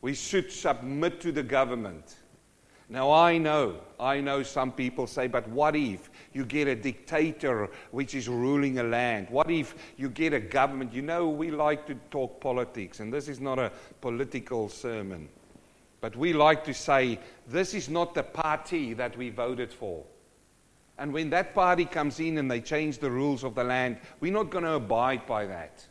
We 0.00 0.14
should 0.14 0.50
submit 0.50 1.20
to 1.20 1.32
the 1.32 1.42
government. 1.42 2.16
Now, 2.88 3.10
I 3.10 3.38
know, 3.38 3.80
I 3.98 4.20
know 4.20 4.42
some 4.42 4.70
people 4.70 5.06
say, 5.06 5.26
but 5.26 5.48
what 5.48 5.74
if 5.74 6.10
you 6.34 6.44
get 6.44 6.68
a 6.68 6.74
dictator 6.74 7.70
which 7.90 8.14
is 8.14 8.28
ruling 8.28 8.80
a 8.80 8.82
land? 8.82 9.28
What 9.30 9.50
if 9.50 9.74
you 9.96 10.10
get 10.10 10.34
a 10.34 10.40
government? 10.40 10.92
You 10.92 11.00
know, 11.00 11.28
we 11.28 11.50
like 11.50 11.86
to 11.86 11.94
talk 12.10 12.38
politics, 12.38 13.00
and 13.00 13.10
this 13.10 13.28
is 13.28 13.40
not 13.40 13.58
a 13.58 13.72
political 14.02 14.68
sermon. 14.68 15.28
But 16.02 16.16
we 16.16 16.32
like 16.32 16.64
to 16.64 16.74
say, 16.74 17.20
this 17.46 17.74
is 17.74 17.88
not 17.88 18.12
the 18.12 18.24
party 18.24 18.92
that 18.94 19.16
we 19.16 19.30
voted 19.30 19.72
for. 19.72 20.04
And 20.98 21.12
when 21.12 21.30
that 21.30 21.54
party 21.54 21.84
comes 21.84 22.18
in 22.18 22.38
and 22.38 22.50
they 22.50 22.60
change 22.60 22.98
the 22.98 23.10
rules 23.10 23.44
of 23.44 23.54
the 23.54 23.62
land, 23.62 23.98
we're 24.18 24.32
not 24.32 24.50
going 24.50 24.64
to 24.64 24.74
abide 24.74 25.26
by 25.26 25.46
that. 25.46 25.86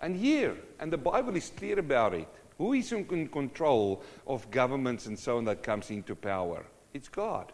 And 0.00 0.16
here, 0.16 0.56
and 0.80 0.92
the 0.92 0.98
Bible 0.98 1.36
is 1.36 1.52
clear 1.56 1.78
about 1.78 2.14
it, 2.14 2.26
who 2.58 2.72
is 2.72 2.90
in 2.90 3.28
control 3.28 4.02
of 4.26 4.50
governments 4.50 5.06
and 5.06 5.16
so 5.16 5.38
on 5.38 5.44
that 5.44 5.62
comes 5.62 5.90
into 5.90 6.16
power? 6.16 6.66
It's 6.92 7.08
God. 7.08 7.52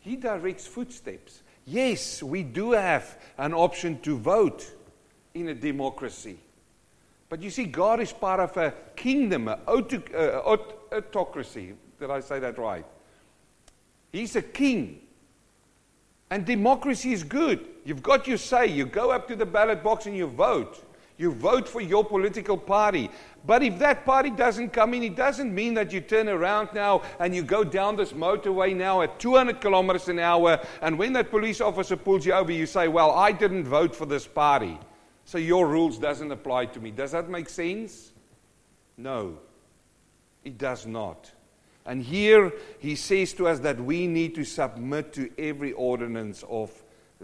He 0.00 0.16
directs 0.16 0.66
footsteps. 0.66 1.42
Yes, 1.66 2.22
we 2.22 2.42
do 2.42 2.72
have 2.72 3.18
an 3.36 3.52
option 3.52 4.00
to 4.00 4.16
vote 4.16 4.74
in 5.34 5.48
a 5.48 5.54
democracy. 5.54 6.38
But 7.28 7.42
you 7.42 7.50
see, 7.50 7.64
God 7.64 8.00
is 8.00 8.12
part 8.12 8.40
of 8.40 8.56
a 8.56 8.72
kingdom, 8.94 9.48
an 9.48 9.58
uh, 9.66 10.56
autocracy. 10.92 11.74
Did 11.98 12.10
I 12.10 12.20
say 12.20 12.38
that 12.38 12.58
right? 12.58 12.84
He's 14.12 14.36
a 14.36 14.42
king. 14.42 15.00
And 16.30 16.44
democracy 16.44 17.12
is 17.12 17.22
good. 17.22 17.66
You've 17.84 18.02
got 18.02 18.26
your 18.26 18.38
say. 18.38 18.66
You 18.66 18.86
go 18.86 19.10
up 19.10 19.28
to 19.28 19.36
the 19.36 19.46
ballot 19.46 19.82
box 19.82 20.06
and 20.06 20.16
you 20.16 20.26
vote. 20.26 20.82
You 21.18 21.32
vote 21.32 21.68
for 21.68 21.80
your 21.80 22.04
political 22.04 22.58
party. 22.58 23.10
But 23.46 23.62
if 23.62 23.78
that 23.78 24.04
party 24.04 24.30
doesn't 24.30 24.70
come 24.70 24.92
in, 24.94 25.02
it 25.02 25.16
doesn't 25.16 25.54
mean 25.54 25.74
that 25.74 25.92
you 25.92 26.00
turn 26.00 26.28
around 26.28 26.70
now 26.74 27.02
and 27.20 27.34
you 27.34 27.42
go 27.42 27.64
down 27.64 27.96
this 27.96 28.12
motorway 28.12 28.76
now 28.76 29.02
at 29.02 29.18
200 29.18 29.60
kilometers 29.60 30.08
an 30.08 30.18
hour. 30.18 30.60
And 30.82 30.98
when 30.98 31.12
that 31.14 31.30
police 31.30 31.60
officer 31.60 31.96
pulls 31.96 32.26
you 32.26 32.32
over, 32.32 32.52
you 32.52 32.66
say, 32.66 32.88
Well, 32.88 33.12
I 33.12 33.32
didn't 33.32 33.64
vote 33.64 33.94
for 33.94 34.04
this 34.04 34.26
party. 34.26 34.78
So 35.26 35.38
your 35.38 35.66
rules 35.66 35.98
doesn't 35.98 36.30
apply 36.30 36.66
to 36.66 36.80
me. 36.80 36.92
Does 36.92 37.10
that 37.12 37.28
make 37.28 37.48
sense? 37.48 38.12
No. 38.96 39.38
It 40.44 40.56
does 40.56 40.86
not. 40.86 41.30
And 41.84 42.00
here 42.00 42.52
he 42.78 42.94
says 42.94 43.32
to 43.34 43.48
us 43.48 43.58
that 43.60 43.80
we 43.80 44.06
need 44.06 44.36
to 44.36 44.44
submit 44.44 45.12
to 45.14 45.30
every 45.36 45.72
ordinance 45.72 46.44
of 46.48 46.70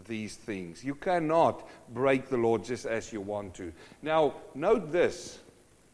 these 0.09 0.35
things. 0.35 0.85
You 0.85 0.97
cannot 0.97 1.69
break 1.95 2.29
the 2.29 2.37
law 2.37 2.59
just 2.59 2.87
as 2.87 3.13
you 3.13 3.21
want 3.21 3.55
to. 3.55 3.73
Now, 4.03 4.35
note 4.55 4.91
this. 4.91 5.39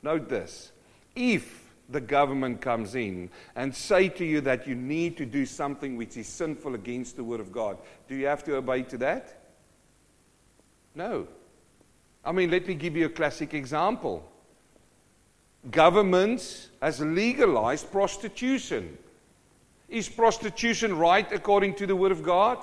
Note 0.03 0.31
this. 0.31 0.73
If 1.15 1.73
the 1.91 2.00
government 2.00 2.62
comes 2.62 2.95
in 2.95 3.29
and 3.55 3.75
say 3.75 4.09
to 4.09 4.25
you 4.25 4.41
that 4.43 4.67
you 4.67 4.75
need 4.75 5.19
to 5.19 5.27
do 5.27 5.45
something 5.45 5.99
which 5.99 6.17
is 6.17 6.27
sinful 6.29 6.75
against 6.75 7.17
the 7.17 7.25
word 7.25 7.41
of 7.41 7.53
God, 7.53 7.77
do 8.09 8.15
you 8.15 8.27
have 8.27 8.45
to 8.45 8.57
obey 8.57 8.83
to 8.85 8.99
that? 8.99 9.43
No. 10.95 11.29
I 12.25 12.32
mean, 12.32 12.50
let 12.50 12.66
me 12.66 12.75
give 12.75 12.96
you 12.96 13.06
a 13.06 13.10
classic 13.10 13.54
example. 13.54 14.28
Governments 15.70 16.68
has 16.80 17.00
legalized 17.00 17.90
prostitution. 17.90 18.96
Is 19.88 20.08
prostitution 20.08 20.96
right 20.96 21.30
according 21.32 21.75
to 21.76 21.87
the 21.87 21.96
Word 21.96 22.12
of 22.12 22.22
God? 22.22 22.58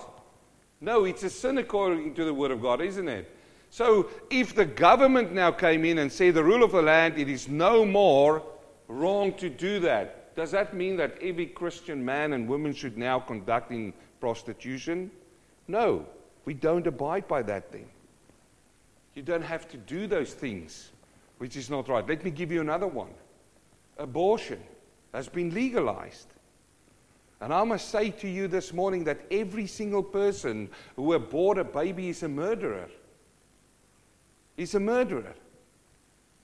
No, 0.81 1.05
it's 1.05 1.23
a 1.23 1.29
sin 1.29 1.57
according 1.57 2.13
to 2.15 2.25
the 2.25 2.33
Word 2.33 2.51
of 2.51 2.61
God, 2.61 2.81
isn't 2.81 3.07
it? 3.07 3.31
So 3.69 4.09
if 4.29 4.55
the 4.55 4.65
government 4.65 5.33
now 5.33 5.51
came 5.51 5.83
in 5.83 5.97
and 5.97 6.11
said 6.11 6.35
the 6.35 6.43
rule 6.43 6.63
of 6.63 6.71
the 6.71 6.81
land, 6.81 7.17
it 7.17 7.27
is 7.27 7.47
no 7.49 7.85
more 7.85 8.43
wrong 8.87 9.33
to 9.33 9.49
do 9.49 9.79
that. 9.79 10.35
Does 10.35 10.51
that 10.51 10.73
mean 10.73 10.97
that 10.97 11.17
every 11.21 11.47
Christian 11.47 12.03
man 12.03 12.33
and 12.33 12.47
woman 12.47 12.73
should 12.73 12.97
now 12.97 13.19
conduct 13.19 13.71
in 13.71 13.93
prostitution? 14.19 15.09
No, 15.67 16.05
we 16.45 16.53
don't 16.53 16.85
abide 16.85 17.27
by 17.27 17.41
that 17.43 17.71
thing. 17.71 17.87
You 19.15 19.23
don't 19.23 19.43
have 19.43 19.67
to 19.69 19.77
do 19.77 20.07
those 20.07 20.33
things, 20.33 20.91
which 21.39 21.55
is 21.55 21.69
not 21.69 21.87
right. 21.87 22.07
Let 22.07 22.23
me 22.23 22.31
give 22.31 22.51
you 22.51 22.61
another 22.61 22.87
one 22.87 23.09
abortion 23.97 24.61
has 25.13 25.29
been 25.29 25.53
legalized. 25.53 26.27
And 27.41 27.53
I 27.53 27.63
must 27.63 27.89
say 27.89 28.11
to 28.11 28.27
you 28.27 28.47
this 28.47 28.73
morning 28.73 29.03
that 29.05 29.21
every 29.31 29.67
single 29.67 30.03
person 30.03 30.69
who 30.95 31.13
aborted 31.13 31.67
a 31.67 31.69
baby 31.69 32.09
is 32.09 32.23
a 32.23 32.27
murderer. 32.29 32.89
He's 34.57 34.75
a 34.75 34.79
murderer. 34.79 35.33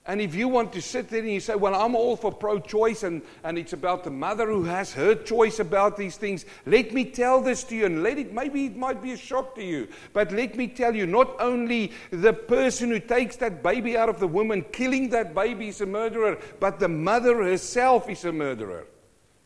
And 0.04 0.20
if 0.20 0.34
you 0.34 0.48
want 0.48 0.72
to 0.72 0.82
sit 0.82 1.08
there 1.10 1.20
and 1.20 1.30
you 1.30 1.38
say, 1.38 1.54
Well, 1.54 1.76
I'm 1.76 1.94
all 1.94 2.16
for 2.16 2.32
pro 2.32 2.58
choice 2.58 3.04
and, 3.04 3.22
and 3.44 3.56
it's 3.56 3.72
about 3.72 4.02
the 4.02 4.10
mother 4.10 4.48
who 4.48 4.64
has 4.64 4.92
her 4.94 5.14
choice 5.14 5.60
about 5.60 5.96
these 5.96 6.16
things, 6.16 6.44
let 6.66 6.92
me 6.92 7.04
tell 7.04 7.40
this 7.40 7.62
to 7.64 7.76
you 7.76 7.86
and 7.86 8.02
let 8.02 8.18
it, 8.18 8.32
maybe 8.32 8.66
it 8.66 8.76
might 8.76 9.00
be 9.00 9.12
a 9.12 9.16
shock 9.16 9.54
to 9.54 9.62
you, 9.62 9.86
but 10.12 10.32
let 10.32 10.56
me 10.56 10.66
tell 10.66 10.96
you, 10.96 11.06
not 11.06 11.40
only 11.40 11.92
the 12.10 12.32
person 12.32 12.90
who 12.90 12.98
takes 12.98 13.36
that 13.36 13.62
baby 13.62 13.96
out 13.96 14.08
of 14.08 14.18
the 14.18 14.26
woman, 14.26 14.64
killing 14.72 15.08
that 15.10 15.36
baby 15.36 15.68
is 15.68 15.80
a 15.80 15.86
murderer, 15.86 16.36
but 16.58 16.80
the 16.80 16.88
mother 16.88 17.36
herself 17.44 18.08
is 18.08 18.24
a 18.24 18.32
murderer 18.32 18.86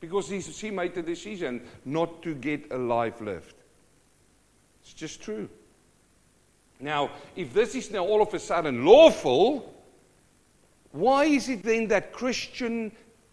because 0.00 0.28
she 0.56 0.70
made 0.70 0.94
the 0.94 1.02
decision 1.02 1.60
not 1.84 2.22
to 2.22 2.34
get 2.34 2.72
a 2.72 2.78
life 2.78 3.20
lived. 3.20 3.54
It's 4.82 4.94
just 4.94 5.20
true. 5.20 5.50
Now, 6.80 7.10
if 7.34 7.52
this 7.52 7.74
is 7.74 7.90
now 7.90 8.06
all 8.06 8.22
of 8.22 8.32
a 8.32 8.38
sudden 8.38 8.86
lawful, 8.86 9.75
why 10.96 11.24
is 11.24 11.48
it 11.48 11.62
then 11.62 11.88
that 11.88 12.12
Christian 12.12 12.90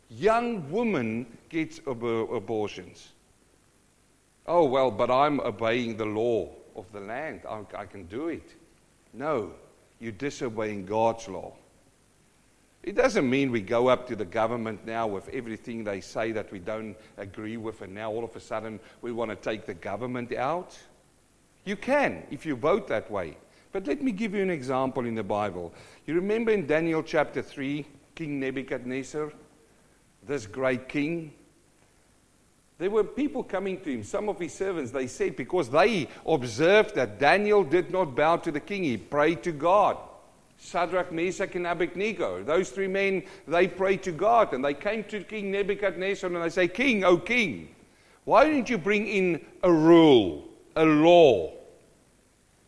young 0.09 0.69
women 0.71 1.25
get 1.49 1.79
ab- 1.87 2.03
abortions? 2.03 3.09
Oh, 4.45 4.65
well, 4.65 4.91
but 4.91 5.09
I'm 5.09 5.39
obeying 5.39 5.95
the 5.97 6.05
law 6.05 6.49
of 6.75 6.91
the 6.91 6.99
land. 6.99 7.41
I, 7.49 7.61
I 7.75 7.85
can 7.85 8.05
do 8.05 8.27
it. 8.27 8.55
No, 9.13 9.51
you're 9.99 10.11
disobeying 10.11 10.85
God's 10.85 11.27
law. 11.27 11.53
It 12.83 12.95
doesn't 12.95 13.29
mean 13.29 13.51
we 13.51 13.61
go 13.61 13.87
up 13.87 14.07
to 14.07 14.15
the 14.15 14.25
government 14.25 14.85
now 14.85 15.07
with 15.07 15.29
everything 15.29 15.85
they 15.85 16.01
say 16.01 16.33
that 16.33 16.51
we 16.51 16.59
don't 16.59 16.97
agree 17.17 17.55
with, 17.55 17.81
and 17.81 17.95
now 17.95 18.11
all 18.11 18.25
of 18.25 18.35
a 18.35 18.41
sudden 18.41 18.79
we 19.01 19.13
want 19.13 19.31
to 19.31 19.37
take 19.37 19.65
the 19.65 19.73
government 19.73 20.33
out. 20.33 20.77
You 21.63 21.77
can 21.77 22.23
if 22.29 22.45
you 22.45 22.57
vote 22.57 22.89
that 22.89 23.09
way. 23.09 23.37
But 23.73 23.87
let 23.87 24.03
me 24.03 24.11
give 24.11 24.35
you 24.35 24.43
an 24.43 24.51
example 24.51 25.07
in 25.07 25.15
the 25.15 25.23
Bible. 25.23 25.73
You 26.05 26.13
remember 26.13 26.51
in 26.51 26.67
Daniel 26.67 27.01
chapter 27.01 27.41
3, 27.41 27.83
King 28.13 28.39
Nebuchadnezzar, 28.39 29.33
this 30.27 30.45
great 30.45 30.87
king? 30.87 31.33
There 32.77 32.91
were 32.91 33.03
people 33.03 33.43
coming 33.43 33.81
to 33.81 33.91
him, 33.91 34.03
some 34.03 34.29
of 34.29 34.37
his 34.39 34.53
servants, 34.53 34.91
they 34.91 35.07
said, 35.07 35.35
because 35.35 35.69
they 35.69 36.07
observed 36.27 36.93
that 36.95 37.19
Daniel 37.19 37.63
did 37.63 37.89
not 37.91 38.15
bow 38.15 38.37
to 38.37 38.51
the 38.51 38.59
king, 38.59 38.83
he 38.83 38.97
prayed 38.97 39.41
to 39.43 39.51
God. 39.51 39.97
Shadrach, 40.59 41.11
Meshach, 41.11 41.55
and 41.55 41.65
Abednego. 41.65 42.43
Those 42.43 42.69
three 42.69 42.87
men, 42.87 43.23
they 43.47 43.67
prayed 43.67 44.03
to 44.03 44.11
God 44.11 44.53
and 44.53 44.63
they 44.63 44.75
came 44.75 45.03
to 45.05 45.23
King 45.23 45.51
Nebuchadnezzar 45.51 46.31
and 46.31 46.43
they 46.43 46.49
say, 46.49 46.67
King, 46.67 47.03
O 47.03 47.17
king, 47.17 47.73
why 48.23 48.45
didn't 48.45 48.69
you 48.69 48.77
bring 48.77 49.07
in 49.07 49.43
a 49.63 49.71
rule, 49.71 50.47
a 50.75 50.85
law 50.85 51.51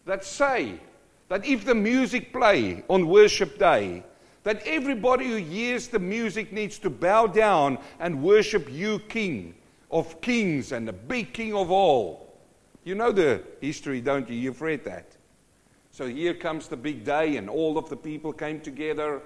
that 0.05 0.25
say 0.25 0.79
that 1.29 1.45
if 1.45 1.65
the 1.65 1.75
music 1.75 2.31
play 2.31 2.83
on 2.87 3.07
worship 3.07 3.57
day, 3.57 4.03
that 4.43 4.61
everybody 4.65 5.25
who 5.25 5.37
hears 5.37 5.87
the 5.87 5.99
music 5.99 6.53
needs 6.53 6.77
to 6.79 6.89
bow 6.89 7.25
down 7.25 7.79
and 7.99 8.21
worship 8.21 8.67
you, 8.71 8.99
King 8.99 9.55
of 9.91 10.19
kings 10.21 10.71
and 10.71 10.87
the 10.87 10.93
big 10.93 11.33
King 11.33 11.53
of 11.53 11.71
all. 11.71 12.37
You 12.83 12.95
know 12.95 13.11
the 13.11 13.41
history, 13.61 14.01
don't 14.01 14.29
you? 14.29 14.35
You've 14.35 14.61
read 14.61 14.83
that. 14.83 15.15
So 15.89 16.07
here 16.07 16.33
comes 16.33 16.67
the 16.67 16.77
big 16.77 17.03
day, 17.03 17.37
and 17.37 17.49
all 17.49 17.77
of 17.77 17.89
the 17.89 17.95
people 17.95 18.33
came 18.33 18.59
together. 18.59 19.21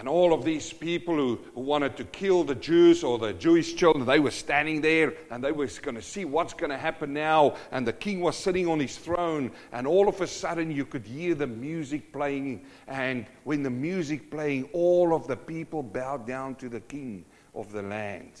And 0.00 0.08
all 0.08 0.32
of 0.32 0.46
these 0.46 0.72
people 0.72 1.14
who, 1.14 1.38
who, 1.54 1.60
wanted 1.60 1.94
to 1.98 2.04
kill 2.04 2.42
the 2.42 2.54
Jews 2.54 3.04
or 3.04 3.18
the 3.18 3.34
Jewish 3.34 3.74
children, 3.74 4.06
they 4.06 4.18
were 4.18 4.30
standing 4.30 4.80
there 4.80 5.12
and 5.30 5.44
they 5.44 5.52
were 5.52 5.68
going 5.82 5.94
to 5.94 6.00
see 6.00 6.24
what's 6.24 6.54
going 6.54 6.70
to 6.70 6.78
happen 6.78 7.12
now. 7.12 7.56
And 7.70 7.86
the 7.86 7.92
king 7.92 8.22
was 8.22 8.34
sitting 8.34 8.66
on 8.66 8.80
his 8.80 8.96
throne, 8.96 9.52
and 9.72 9.86
all 9.86 10.08
of 10.08 10.22
a 10.22 10.26
sudden 10.26 10.70
you 10.70 10.86
could 10.86 11.06
hear 11.06 11.34
the 11.34 11.46
music 11.46 12.14
playing. 12.14 12.64
And 12.88 13.26
when 13.44 13.62
the 13.62 13.68
music 13.68 14.30
playing, 14.30 14.70
all 14.72 15.14
of 15.14 15.26
the 15.26 15.36
people 15.36 15.82
bowed 15.82 16.26
down 16.26 16.54
to 16.54 16.70
the 16.70 16.80
king 16.80 17.26
of 17.54 17.70
the 17.70 17.82
land. 17.82 18.40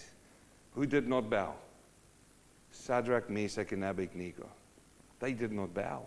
Who 0.74 0.86
did 0.86 1.08
not 1.08 1.28
bow? 1.28 1.56
Shadrach, 2.72 3.28
Meshach, 3.28 3.72
and 3.72 3.84
Abednego. 3.84 4.48
They 5.18 5.34
did 5.34 5.52
not 5.52 5.74
bow. 5.74 6.06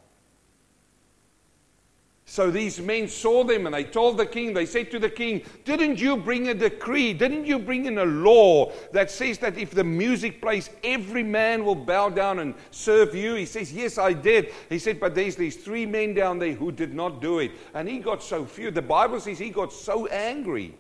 So 2.25 2.50
these 2.50 2.80
men 2.80 3.10
saw 3.10 3.44
them 3.44 3.65
and 3.65 3.75
they 3.75 3.84
told 3.84 4.18
the 4.18 4.25
king, 4.25 4.53
they 4.53 4.65
said 4.65 4.89
to 4.92 5.00
the 5.00 5.10
king, 5.10 5.44
Didn't 5.65 6.00
you 6.00 6.15
bring 6.15 6.48
a 6.48 6.53
decree? 6.53 7.13
Didn't 7.13 7.46
you 7.46 7.60
bring 7.60 7.86
in 7.86 7.98
a 7.98 8.06
law 8.06 8.72
that 8.94 9.12
says 9.12 9.38
that 9.39 9.58
if 9.58 9.72
the 9.72 9.84
music 9.84 10.42
plays, 10.42 10.70
every 10.84 11.24
man 11.24 11.65
will 11.65 11.75
bow 11.75 12.10
down 12.10 12.39
and 12.39 12.56
serve 12.72 13.13
you? 13.13 13.36
He 13.36 13.46
says, 13.46 13.74
Yes, 13.74 13.98
I 13.98 14.13
did. 14.13 14.53
He 14.70 14.80
said, 14.80 15.01
But 15.01 15.15
there's 15.15 15.36
these 15.36 15.58
three 15.58 15.86
men 15.86 16.13
down 16.13 16.39
there 16.39 16.53
who 16.53 16.72
did 16.72 16.94
not 16.94 17.22
do 17.22 17.39
it. 17.39 17.51
And 17.74 17.89
he 17.89 18.00
got 18.00 18.24
so 18.24 18.46
few. 18.46 18.72
The 18.72 18.82
Bible 18.82 19.20
says 19.20 19.38
he 19.38 19.50
got 19.50 19.74
so 19.74 20.07
angry. 20.07 20.75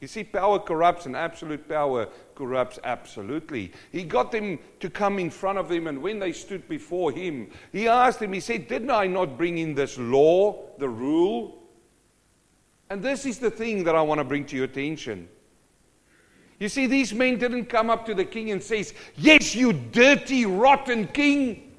You 0.00 0.08
see, 0.08 0.24
power 0.24 0.58
corrupts, 0.58 1.06
and 1.06 1.16
absolute 1.16 1.66
power 1.68 2.08
corrupts 2.34 2.78
absolutely. 2.84 3.72
He 3.92 4.04
got 4.04 4.30
them 4.30 4.58
to 4.80 4.90
come 4.90 5.18
in 5.18 5.30
front 5.30 5.58
of 5.58 5.70
him, 5.70 5.86
and 5.86 6.02
when 6.02 6.18
they 6.18 6.32
stood 6.32 6.68
before 6.68 7.10
him, 7.12 7.50
he 7.72 7.88
asked 7.88 8.20
him, 8.20 8.32
He 8.32 8.40
said, 8.40 8.68
Didn't 8.68 8.90
I 8.90 9.06
not 9.06 9.38
bring 9.38 9.56
in 9.56 9.74
this 9.74 9.98
law, 9.98 10.66
the 10.78 10.88
rule? 10.88 11.62
And 12.90 13.02
this 13.02 13.24
is 13.24 13.38
the 13.38 13.50
thing 13.50 13.84
that 13.84 13.94
I 13.94 14.02
want 14.02 14.18
to 14.18 14.24
bring 14.24 14.44
to 14.46 14.56
your 14.56 14.66
attention. 14.66 15.28
You 16.58 16.68
see, 16.68 16.86
these 16.86 17.12
men 17.12 17.38
didn't 17.38 17.66
come 17.66 17.90
up 17.90 18.06
to 18.06 18.14
the 18.14 18.24
king 18.24 18.50
and 18.50 18.62
says, 18.62 18.92
Yes, 19.16 19.54
you 19.54 19.72
dirty, 19.72 20.44
rotten 20.44 21.06
king. 21.08 21.74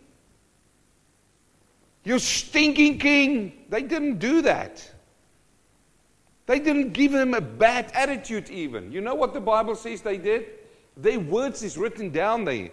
You 2.04 2.20
stinking 2.20 3.00
king. 3.00 3.66
They 3.70 3.84
didn't 3.84 4.20
do 4.20 4.42
that. 4.44 4.90
They 6.48 6.60
didn't 6.60 6.94
give 6.94 7.14
him 7.14 7.34
a 7.34 7.42
bad 7.42 7.92
attitude, 7.94 8.50
even. 8.50 8.92
You 8.92 9.02
know 9.02 9.16
what 9.16 9.34
the 9.34 9.42
Bible 9.42 9.76
says 9.76 10.02
they 10.02 10.18
did? 10.18 10.46
Their 10.96 11.20
words 11.20 11.62
is 11.62 11.78
written 11.78 12.10
down 12.10 12.46
there 12.46 12.70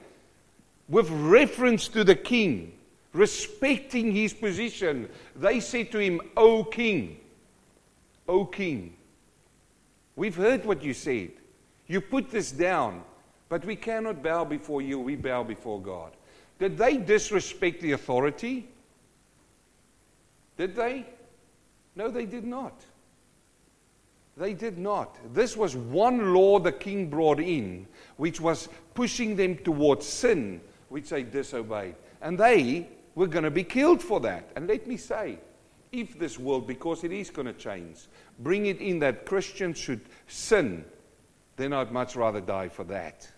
with 0.88 1.10
reference 1.10 1.88
to 1.88 2.04
the 2.04 2.14
king, 2.14 2.72
respecting 3.12 4.12
his 4.12 4.32
position. 4.32 5.08
They 5.34 5.58
said 5.58 5.90
to 5.90 5.98
him, 5.98 6.20
O 6.36 6.62
king, 6.62 7.18
O 8.28 8.44
king, 8.44 8.96
we've 10.14 10.36
heard 10.36 10.64
what 10.64 10.82
you 10.82 10.94
said. 10.94 11.32
You 11.88 12.00
put 12.00 12.30
this 12.30 12.52
down, 12.52 13.02
but 13.48 13.64
we 13.64 13.74
cannot 13.74 14.22
bow 14.22 14.44
before 14.44 14.82
you, 14.82 15.00
we 15.00 15.16
bow 15.16 15.42
before 15.42 15.80
God. 15.80 16.12
Did 16.60 16.78
they 16.78 16.96
disrespect 16.96 17.80
the 17.80 17.92
authority? 17.92 18.68
Did 20.56 20.76
they? 20.76 21.06
No, 21.96 22.08
they 22.08 22.24
did 22.24 22.44
not. 22.44 22.80
They 24.36 24.52
did 24.52 24.78
not. 24.78 25.16
This 25.32 25.56
was 25.56 25.76
one 25.76 26.34
law 26.34 26.58
the 26.58 26.72
king 26.72 27.08
brought 27.08 27.38
in, 27.38 27.86
which 28.16 28.40
was 28.40 28.68
pushing 28.94 29.36
them 29.36 29.56
towards 29.58 30.06
sin, 30.06 30.60
which 30.88 31.10
they 31.10 31.22
disobeyed. 31.22 31.94
And 32.20 32.38
they 32.38 32.88
were 33.14 33.28
going 33.28 33.44
to 33.44 33.50
be 33.50 33.64
killed 33.64 34.02
for 34.02 34.18
that. 34.20 34.50
And 34.56 34.66
let 34.66 34.86
me 34.88 34.96
say, 34.96 35.38
if 35.92 36.18
this 36.18 36.38
world, 36.38 36.66
because 36.66 37.04
it 37.04 37.12
is 37.12 37.30
going 37.30 37.46
to 37.46 37.52
change, 37.52 38.08
bring 38.40 38.66
it 38.66 38.80
in 38.80 38.98
that 39.00 39.24
Christians 39.24 39.78
should 39.78 40.00
sin, 40.26 40.84
then 41.56 41.72
I'd 41.72 41.92
much 41.92 42.16
rather 42.16 42.40
die 42.40 42.68
for 42.68 42.84
that. 42.84 43.30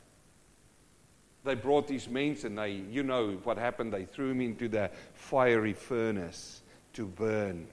They 1.44 1.54
brought 1.54 1.87
these 1.87 2.09
men 2.09 2.37
and 2.44 2.59
they, 2.59 2.72
you 2.90 3.02
know 3.02 3.32
what 3.44 3.59
happened, 3.59 3.92
they 3.92 4.06
threw 4.06 4.30
him 4.30 4.40
into 4.40 4.68
the 4.68 4.90
fiery 5.12 5.74
furnace 5.74 6.62
to 6.94 7.06
burn. 7.06 7.68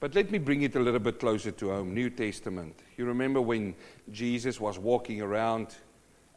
But 0.00 0.14
let 0.14 0.30
me 0.30 0.38
bring 0.38 0.62
it 0.62 0.74
a 0.76 0.80
little 0.80 0.98
bit 0.98 1.20
closer 1.20 1.50
to 1.50 1.68
home 1.68 1.92
New 1.92 2.08
Testament. 2.08 2.74
You 2.96 3.04
remember 3.04 3.42
when 3.42 3.74
Jesus 4.10 4.58
was 4.58 4.78
walking 4.78 5.20
around 5.20 5.76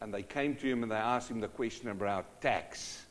and 0.02 0.14
they 0.14 0.22
came 0.22 0.58
to 0.58 0.68
him 0.68 0.84
and 0.84 0.92
they 0.92 0.98
asked 0.98 1.32
him 1.32 1.40
the 1.40 1.48
question 1.48 1.88
about 1.88 2.42
tax, 2.42 3.06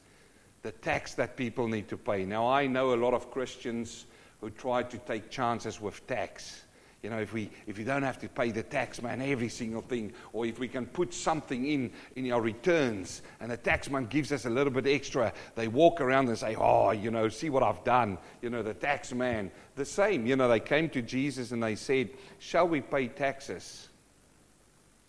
the 0.61 0.73
tax 0.73 1.15
that 1.15 1.39
people 1.39 1.69
need 1.69 1.89
to 1.89 1.97
pay. 1.97 2.27
Now, 2.27 2.47
I 2.47 2.67
know 2.67 2.93
a 2.93 2.97
lot 2.97 3.15
of 3.15 3.31
Christians 3.31 4.05
who 4.43 4.51
try 4.51 4.83
to 4.83 4.99
take 4.99 5.31
chances 5.31 5.81
with 5.81 6.07
tax. 6.07 6.65
You 7.03 7.11
know, 7.11 7.19
if 7.19 7.33
we, 7.33 7.51
if 7.67 7.79
we 7.79 7.85
don't 7.85 8.05
have 8.05 8.21
to 8.21 8.29
pay 8.29 8.53
the 8.53 8.63
tax 8.63 9.03
man 9.03 9.21
every 9.21 9.49
single 9.49 9.83
thing, 9.83 10.13
or 10.33 10.47
if 10.47 10.61
we 10.61 10.69
can 10.69 10.87
put 10.87 11.13
something 11.13 11.67
in 11.67 11.91
in 12.15 12.31
our 12.31 12.41
returns 12.41 13.23
and 13.41 13.51
the 13.51 13.57
tax 13.57 13.91
man 13.91 14.07
gives 14.07 14.31
us 14.31 14.45
a 14.45 14.51
little 14.51 14.73
bit 14.73 14.87
extra, 14.87 15.33
they 15.57 15.67
walk 15.67 16.01
around 16.01 16.29
and 16.29 16.39
say, 16.39 16.55
Oh, 16.55 16.93
you 16.93 17.11
know, 17.11 17.29
see 17.29 17.51
what 17.51 17.65
I've 17.65 17.83
done. 17.83 18.19
You 18.41 18.51
know, 18.51 18.63
the 18.63 18.75
tax 18.75 19.13
man. 19.13 19.51
The 19.75 19.85
same, 19.85 20.27
you 20.27 20.37
know, 20.37 20.47
they 20.47 20.61
came 20.61 20.89
to 20.91 21.03
Jesus 21.03 21.51
and 21.51 21.61
they 21.61 21.75
said, 21.75 22.11
Shall 22.39 22.69
we 22.69 22.81
pay 22.81 23.09
taxes? 23.09 23.89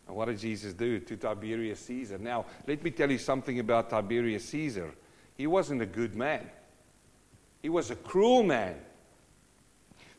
And 0.08 0.16
what 0.16 0.26
did 0.26 0.40
Jesus 0.40 0.74
do 0.74 1.00
to 1.00 1.16
Tiberius 1.16 1.80
Caesar? 1.82 2.18
Now, 2.18 2.46
let 2.68 2.84
me 2.84 2.90
tell 2.90 3.12
you 3.12 3.20
something 3.20 3.60
about 3.60 3.92
Tiberius 3.92 4.46
Caesar. 4.46 4.96
He 5.38 5.46
wasn't 5.46 5.84
a 5.84 5.86
good 5.86 6.16
man, 6.16 6.50
he 7.62 7.70
was 7.70 7.92
a 7.92 7.96
cruel 7.96 8.42
man. 8.42 8.78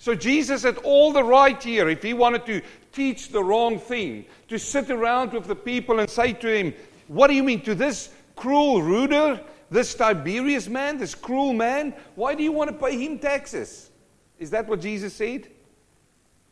So 0.04 0.14
Jesus 0.14 0.64
had 0.64 0.76
all 0.84 1.14
the 1.14 1.24
right 1.24 1.62
here, 1.62 1.88
if 1.88 2.02
he 2.02 2.12
wanted 2.12 2.44
to 2.44 2.60
teach 2.92 3.30
the 3.30 3.42
wrong 3.42 3.78
thing, 3.78 4.26
to 4.48 4.58
sit 4.58 4.90
around 4.90 5.32
with 5.32 5.46
the 5.46 5.56
people 5.56 5.98
and 5.98 6.10
say 6.10 6.34
to 6.34 6.46
him, 6.46 6.74
What 7.08 7.28
do 7.28 7.34
you 7.34 7.42
mean 7.42 7.62
to 7.62 7.74
this 7.74 8.10
cruel 8.36 8.82
ruler, 8.82 9.40
this 9.70 9.94
Tiberius 9.94 10.68
man, 10.68 10.98
this 10.98 11.14
cruel 11.14 11.54
man? 11.54 11.94
Why 12.16 12.34
do 12.34 12.42
you 12.42 12.52
want 12.52 12.68
to 12.68 12.76
pay 12.76 12.98
him 13.02 13.18
taxes? 13.18 13.90
Is 14.38 14.50
that 14.50 14.68
what 14.68 14.82
Jesus 14.82 15.14
said? 15.14 15.48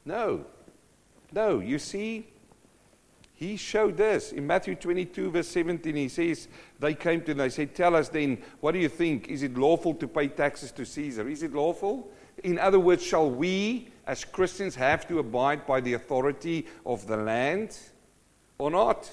No. 0.07 0.47
No. 1.31 1.61
You 1.61 1.79
see, 1.79 2.27
he 3.35 3.59
showed 3.59 3.99
this 3.99 4.33
in 4.33 4.47
Matthew 4.47 4.77
22, 4.77 5.31
verse 5.31 5.49
17. 5.49 5.95
He 5.95 6.09
says, 6.09 6.49
They 6.81 6.95
came 6.95 7.21
to 7.25 7.33
him, 7.33 7.37
they 7.37 7.51
said, 7.51 7.75
Tell 7.75 7.97
us 7.97 8.09
then, 8.09 8.39
what 8.61 8.73
do 8.73 8.79
you 8.79 8.89
think? 8.89 9.29
Is 9.29 9.43
it 9.43 9.59
lawful 9.59 9.93
to 9.97 10.09
pay 10.09 10.29
taxes 10.29 10.73
to 10.73 10.87
Caesar? 10.87 11.29
Is 11.29 11.43
it 11.43 11.53
lawful? 11.53 12.11
In 12.43 12.59
other 12.59 12.81
words, 12.81 13.03
shall 13.03 13.31
we 13.31 13.89
as 14.07 14.25
Christians 14.25 14.75
have 14.75 15.07
to 15.09 15.19
abide 15.19 15.67
by 15.67 15.81
the 15.81 15.95
authority 15.95 16.67
of 16.85 17.07
the 17.07 17.17
land 17.17 17.77
or 18.59 18.71
not? 18.71 19.11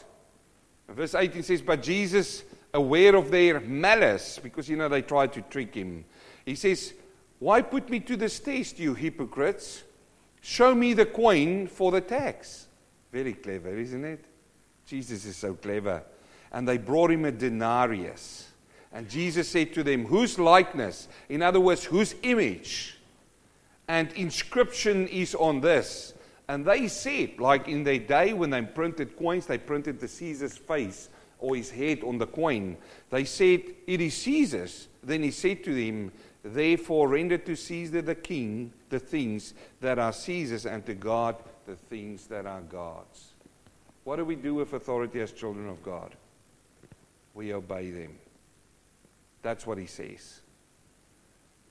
Verse 0.87 1.15
18 1.15 1.43
says, 1.43 1.61
But 1.61 1.83
Jesus 1.83 2.43
aware 2.73 3.15
of 3.15 3.31
their 3.31 3.59
malice, 3.59 4.39
because, 4.41 4.69
you 4.69 4.77
know, 4.77 4.89
they 4.89 5.01
tried 5.01 5.33
to 5.33 5.41
trick 5.43 5.75
him. 5.75 6.05
He 6.45 6.55
says, 6.55 6.93
Why 7.39 7.61
put 7.61 7.89
me 7.89 7.99
to 8.01 8.17
this 8.17 8.39
test, 8.39 8.79
you 8.79 8.93
hypocrites? 8.93 9.83
Show 10.41 10.73
me 10.73 10.93
the 10.93 11.05
coin 11.05 11.67
for 11.67 11.91
the 11.91 12.01
tax. 12.01 12.67
Very 13.11 13.33
clever, 13.33 13.75
isn't 13.75 14.05
it? 14.05 14.25
Jesus 14.85 15.25
is 15.25 15.35
so 15.35 15.53
clever. 15.53 16.03
And 16.51 16.67
they 16.67 16.77
brought 16.77 17.11
him 17.11 17.25
a 17.25 17.31
denarius. 17.31 18.47
And 18.91 19.07
Jesus 19.07 19.49
said 19.49 19.73
to 19.73 19.83
them, 19.83 20.05
Whose 20.05 20.39
likeness? 20.39 21.07
In 21.27 21.41
other 21.43 21.59
words, 21.59 21.83
whose 21.83 22.15
image 22.23 22.97
and 23.89 24.13
inscription 24.13 25.07
is 25.07 25.35
on 25.35 25.59
this? 25.59 26.13
And 26.47 26.65
they 26.65 26.87
said, 26.87 27.39
like 27.39 27.67
in 27.67 27.83
their 27.83 27.99
day 27.99 28.33
when 28.33 28.51
they 28.51 28.61
printed 28.61 29.17
coins, 29.17 29.47
they 29.47 29.57
printed 29.57 29.99
the 29.99 30.07
Caesar's 30.07 30.57
face 30.57 31.09
or 31.39 31.55
his 31.55 31.71
head 31.71 32.03
on 32.03 32.17
the 32.17 32.27
coin. 32.27 32.77
They 33.09 33.25
said, 33.25 33.63
It 33.87 33.99
is 33.99 34.15
Caesar's. 34.17 34.87
Then 35.03 35.23
he 35.23 35.31
said 35.31 35.63
to 35.63 35.73
them, 35.73 36.11
Therefore 36.43 37.09
render 37.09 37.37
to 37.39 37.55
Caesar 37.55 38.01
the 38.01 38.15
king 38.15 38.71
the 38.89 38.99
things 38.99 39.53
that 39.81 39.99
are 39.99 40.13
Caesar's, 40.13 40.65
and 40.65 40.85
to 40.85 40.93
God 40.93 41.35
the 41.65 41.75
things 41.75 42.27
that 42.27 42.45
are 42.45 42.61
God's. 42.61 43.33
What 44.03 44.15
do 44.15 44.25
we 44.25 44.35
do 44.35 44.55
with 44.55 44.73
authority 44.73 45.21
as 45.21 45.31
children 45.31 45.67
of 45.67 45.83
God? 45.83 46.15
We 47.33 47.53
obey 47.53 47.91
them. 47.91 48.17
That's 49.41 49.67
what 49.67 49.77
he 49.77 49.85
says. 49.85 50.38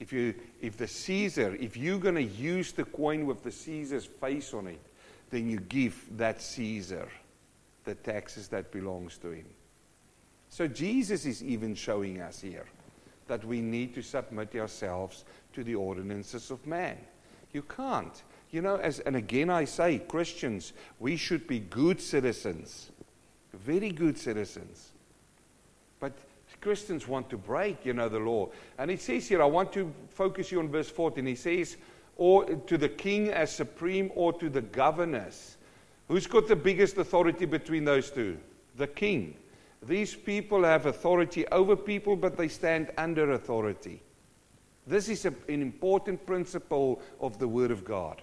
If, 0.00 0.12
you, 0.12 0.34
if 0.60 0.76
the 0.76 0.86
Caesar, 0.86 1.56
if 1.58 1.76
you're 1.76 1.98
going 1.98 2.14
to 2.14 2.22
use 2.22 2.72
the 2.72 2.84
coin 2.84 3.26
with 3.26 3.42
the 3.42 3.50
Caesar's 3.50 4.06
face 4.06 4.54
on 4.54 4.68
it, 4.68 4.80
then 5.30 5.48
you 5.48 5.58
give 5.60 6.04
that 6.16 6.40
Caesar 6.40 7.08
the 7.84 7.94
taxes 7.94 8.48
that 8.48 8.70
belongs 8.70 9.18
to 9.18 9.30
him. 9.30 9.46
So 10.50 10.66
Jesus 10.66 11.26
is 11.26 11.42
even 11.42 11.74
showing 11.74 12.20
us 12.20 12.40
here 12.40 12.66
that 13.26 13.44
we 13.44 13.60
need 13.60 13.94
to 13.94 14.02
submit 14.02 14.54
ourselves 14.54 15.24
to 15.52 15.62
the 15.64 15.74
ordinances 15.74 16.50
of 16.50 16.66
man. 16.66 16.96
You 17.52 17.62
can't. 17.62 18.22
You 18.50 18.62
know, 18.62 18.76
as, 18.76 19.00
and 19.00 19.16
again 19.16 19.50
I 19.50 19.64
say, 19.64 19.98
Christians, 19.98 20.72
we 20.98 21.16
should 21.16 21.46
be 21.46 21.58
good 21.58 22.00
citizens, 22.00 22.90
very 23.52 23.90
good 23.90 24.16
citizens. 24.16 24.90
But 26.00 26.12
Christians 26.68 27.08
want 27.08 27.30
to 27.30 27.38
break, 27.38 27.86
you 27.86 27.94
know, 27.94 28.10
the 28.10 28.18
law. 28.18 28.50
And 28.76 28.90
it 28.90 29.00
says 29.00 29.26
here, 29.26 29.40
I 29.40 29.46
want 29.46 29.72
to 29.72 29.90
focus 30.10 30.52
you 30.52 30.58
on 30.58 30.68
verse 30.68 30.90
14. 30.90 31.24
He 31.24 31.34
says, 31.34 31.78
or 32.18 32.44
to 32.44 32.76
the 32.76 32.90
king 32.90 33.30
as 33.30 33.50
supreme, 33.50 34.12
or 34.14 34.34
to 34.34 34.50
the 34.50 34.60
governors. 34.60 35.56
Who's 36.08 36.26
got 36.26 36.46
the 36.46 36.56
biggest 36.56 36.98
authority 36.98 37.46
between 37.46 37.86
those 37.86 38.10
two? 38.10 38.36
The 38.76 38.86
king. 38.86 39.34
These 39.82 40.14
people 40.14 40.62
have 40.62 40.84
authority 40.84 41.46
over 41.48 41.74
people, 41.74 42.16
but 42.16 42.36
they 42.36 42.48
stand 42.48 42.90
under 42.98 43.32
authority. 43.32 44.02
This 44.86 45.08
is 45.08 45.24
a, 45.24 45.32
an 45.48 45.62
important 45.62 46.26
principle 46.26 47.00
of 47.18 47.38
the 47.38 47.48
Word 47.48 47.70
of 47.70 47.82
God. 47.82 48.20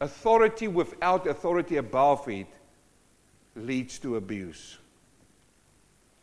Authority 0.00 0.66
without 0.66 1.26
authority 1.26 1.76
above 1.76 2.26
it 2.26 2.46
leads 3.54 3.98
to 3.98 4.16
abuse. 4.16 4.78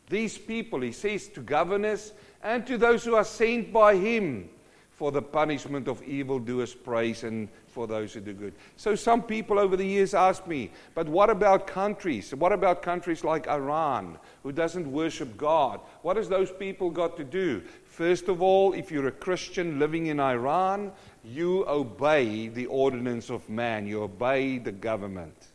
These 0.08 0.38
people, 0.38 0.80
he 0.80 0.92
says, 0.92 1.28
to 1.28 1.40
governors 1.40 2.12
and 2.42 2.66
to 2.66 2.76
those 2.76 3.04
who 3.04 3.14
are 3.14 3.24
sent 3.24 3.72
by 3.72 3.96
him 3.96 4.50
for 4.90 5.10
the 5.10 5.22
punishment 5.22 5.88
of 5.88 6.02
evildoers, 6.04 6.72
praise, 6.72 7.24
and 7.24 7.48
for 7.66 7.88
those 7.88 8.12
who 8.14 8.20
do 8.20 8.32
good. 8.32 8.54
So 8.76 8.94
some 8.94 9.22
people 9.22 9.58
over 9.58 9.76
the 9.76 9.84
years 9.84 10.14
ask 10.14 10.46
me, 10.46 10.70
but 10.94 11.08
what 11.08 11.30
about 11.30 11.66
countries? 11.66 12.32
What 12.32 12.52
about 12.52 12.82
countries 12.82 13.24
like 13.24 13.48
Iran, 13.48 14.18
who 14.44 14.52
doesn't 14.52 14.90
worship 14.90 15.36
God? 15.36 15.80
What 16.02 16.16
has 16.16 16.28
those 16.28 16.52
people 16.52 16.90
got 16.90 17.16
to 17.16 17.24
do? 17.24 17.62
First 17.86 18.28
of 18.28 18.40
all, 18.40 18.72
if 18.72 18.92
you're 18.92 19.08
a 19.08 19.12
Christian 19.12 19.80
living 19.80 20.06
in 20.06 20.20
Iran, 20.20 20.92
you 21.24 21.66
obey 21.66 22.46
the 22.48 22.66
ordinance 22.66 23.30
of 23.30 23.48
man, 23.48 23.88
you 23.88 24.02
obey 24.02 24.58
the 24.58 24.72
government. 24.72 25.48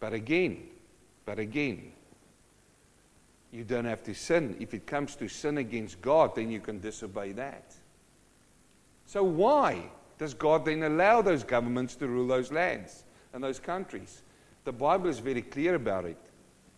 But 0.00 0.12
again, 0.12 0.66
but 1.24 1.38
again, 1.38 1.91
you 3.52 3.64
don't 3.64 3.84
have 3.84 4.02
to 4.04 4.14
sin. 4.14 4.56
If 4.58 4.72
it 4.72 4.86
comes 4.86 5.14
to 5.16 5.28
sin 5.28 5.58
against 5.58 6.00
God, 6.00 6.34
then 6.34 6.50
you 6.50 6.58
can 6.58 6.80
disobey 6.80 7.32
that. 7.32 7.74
So, 9.06 9.22
why 9.22 9.82
does 10.18 10.32
God 10.32 10.64
then 10.64 10.82
allow 10.82 11.20
those 11.20 11.44
governments 11.44 11.94
to 11.96 12.08
rule 12.08 12.26
those 12.26 12.50
lands 12.50 13.04
and 13.32 13.44
those 13.44 13.60
countries? 13.60 14.22
The 14.64 14.72
Bible 14.72 15.08
is 15.08 15.18
very 15.18 15.42
clear 15.42 15.74
about 15.74 16.06
it. 16.06 16.16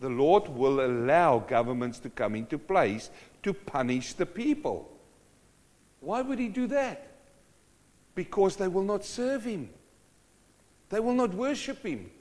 The 0.01 0.09
Lord 0.09 0.49
will 0.49 0.85
allow 0.85 1.39
governments 1.39 1.99
to 1.99 2.09
come 2.09 2.35
into 2.35 2.57
place 2.57 3.09
to 3.43 3.53
punish 3.53 4.13
the 4.13 4.25
people. 4.25 4.91
Why 6.01 6.21
would 6.21 6.39
He 6.39 6.49
do 6.49 6.67
that? 6.67 7.07
Because 8.15 8.57
they 8.57 8.67
will 8.67 8.83
not 8.83 9.05
serve 9.05 9.45
Him, 9.45 9.69
they 10.89 10.99
will 10.99 11.13
not 11.13 11.33
worship 11.33 11.85
Him. 11.85 12.11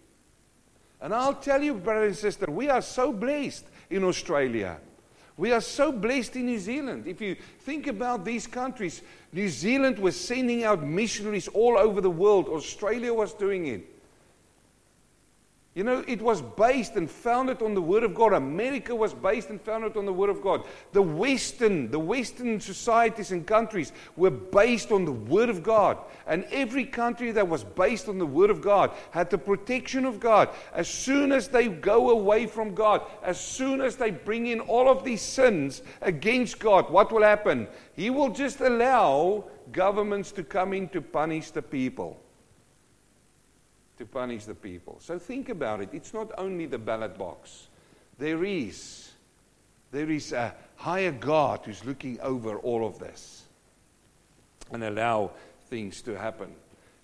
And 1.00 1.12
I'll 1.12 1.34
tell 1.34 1.62
you, 1.62 1.74
brother 1.74 2.06
and 2.06 2.16
sister, 2.16 2.46
we 2.50 2.70
are 2.70 2.80
so 2.80 3.12
blessed 3.12 3.66
in 3.90 4.04
Australia. 4.04 4.78
We 5.36 5.52
are 5.52 5.60
so 5.60 5.90
blessed 5.90 6.36
in 6.36 6.46
New 6.46 6.58
Zealand. 6.58 7.06
If 7.06 7.20
you 7.20 7.36
think 7.60 7.86
about 7.88 8.24
these 8.24 8.46
countries, 8.46 9.02
New 9.32 9.48
Zealand 9.48 9.98
was 9.98 10.18
sending 10.18 10.62
out 10.62 10.82
missionaries 10.82 11.48
all 11.48 11.76
over 11.76 12.00
the 12.00 12.10
world, 12.10 12.48
Australia 12.48 13.12
was 13.12 13.34
doing 13.34 13.66
it. 13.66 13.93
You 15.74 15.82
know, 15.82 16.04
it 16.06 16.22
was 16.22 16.40
based 16.40 16.94
and 16.94 17.10
founded 17.10 17.60
on 17.60 17.74
the 17.74 17.82
Word 17.82 18.04
of 18.04 18.14
God. 18.14 18.32
America 18.32 18.94
was 18.94 19.12
based 19.12 19.50
and 19.50 19.60
founded 19.60 19.96
on 19.96 20.06
the 20.06 20.12
Word 20.12 20.30
of 20.30 20.40
God. 20.40 20.64
The 20.92 21.02
Western, 21.02 21.90
the 21.90 21.98
Western 21.98 22.60
societies 22.60 23.32
and 23.32 23.44
countries 23.44 23.92
were 24.14 24.30
based 24.30 24.92
on 24.92 25.04
the 25.04 25.10
Word 25.10 25.48
of 25.48 25.64
God. 25.64 25.98
And 26.28 26.44
every 26.52 26.84
country 26.84 27.32
that 27.32 27.48
was 27.48 27.64
based 27.64 28.08
on 28.08 28.18
the 28.18 28.26
Word 28.26 28.50
of 28.50 28.62
God 28.62 28.92
had 29.10 29.30
the 29.30 29.38
protection 29.38 30.04
of 30.04 30.20
God. 30.20 30.50
As 30.72 30.86
soon 30.86 31.32
as 31.32 31.48
they 31.48 31.66
go 31.66 32.10
away 32.10 32.46
from 32.46 32.72
God, 32.72 33.02
as 33.24 33.40
soon 33.40 33.80
as 33.80 33.96
they 33.96 34.12
bring 34.12 34.46
in 34.46 34.60
all 34.60 34.88
of 34.88 35.02
these 35.02 35.22
sins 35.22 35.82
against 36.02 36.60
God, 36.60 36.88
what 36.88 37.10
will 37.10 37.24
happen? 37.24 37.66
He 37.94 38.10
will 38.10 38.30
just 38.30 38.60
allow 38.60 39.46
governments 39.72 40.30
to 40.32 40.44
come 40.44 40.72
in 40.72 40.88
to 40.90 41.02
punish 41.02 41.50
the 41.50 41.62
people 41.62 42.23
to 43.98 44.06
punish 44.06 44.44
the 44.44 44.54
people. 44.54 44.98
So 45.00 45.18
think 45.18 45.48
about 45.48 45.80
it. 45.80 45.90
It's 45.92 46.14
not 46.14 46.30
only 46.38 46.66
the 46.66 46.78
ballot 46.78 47.16
box. 47.16 47.68
There 48.18 48.44
is, 48.44 49.10
there 49.90 50.10
is 50.10 50.32
a 50.32 50.54
higher 50.76 51.12
God 51.12 51.60
who's 51.64 51.84
looking 51.84 52.20
over 52.20 52.58
all 52.58 52.86
of 52.86 52.98
this 52.98 53.44
and 54.72 54.82
allow 54.84 55.30
things 55.68 56.02
to 56.02 56.18
happen. 56.18 56.54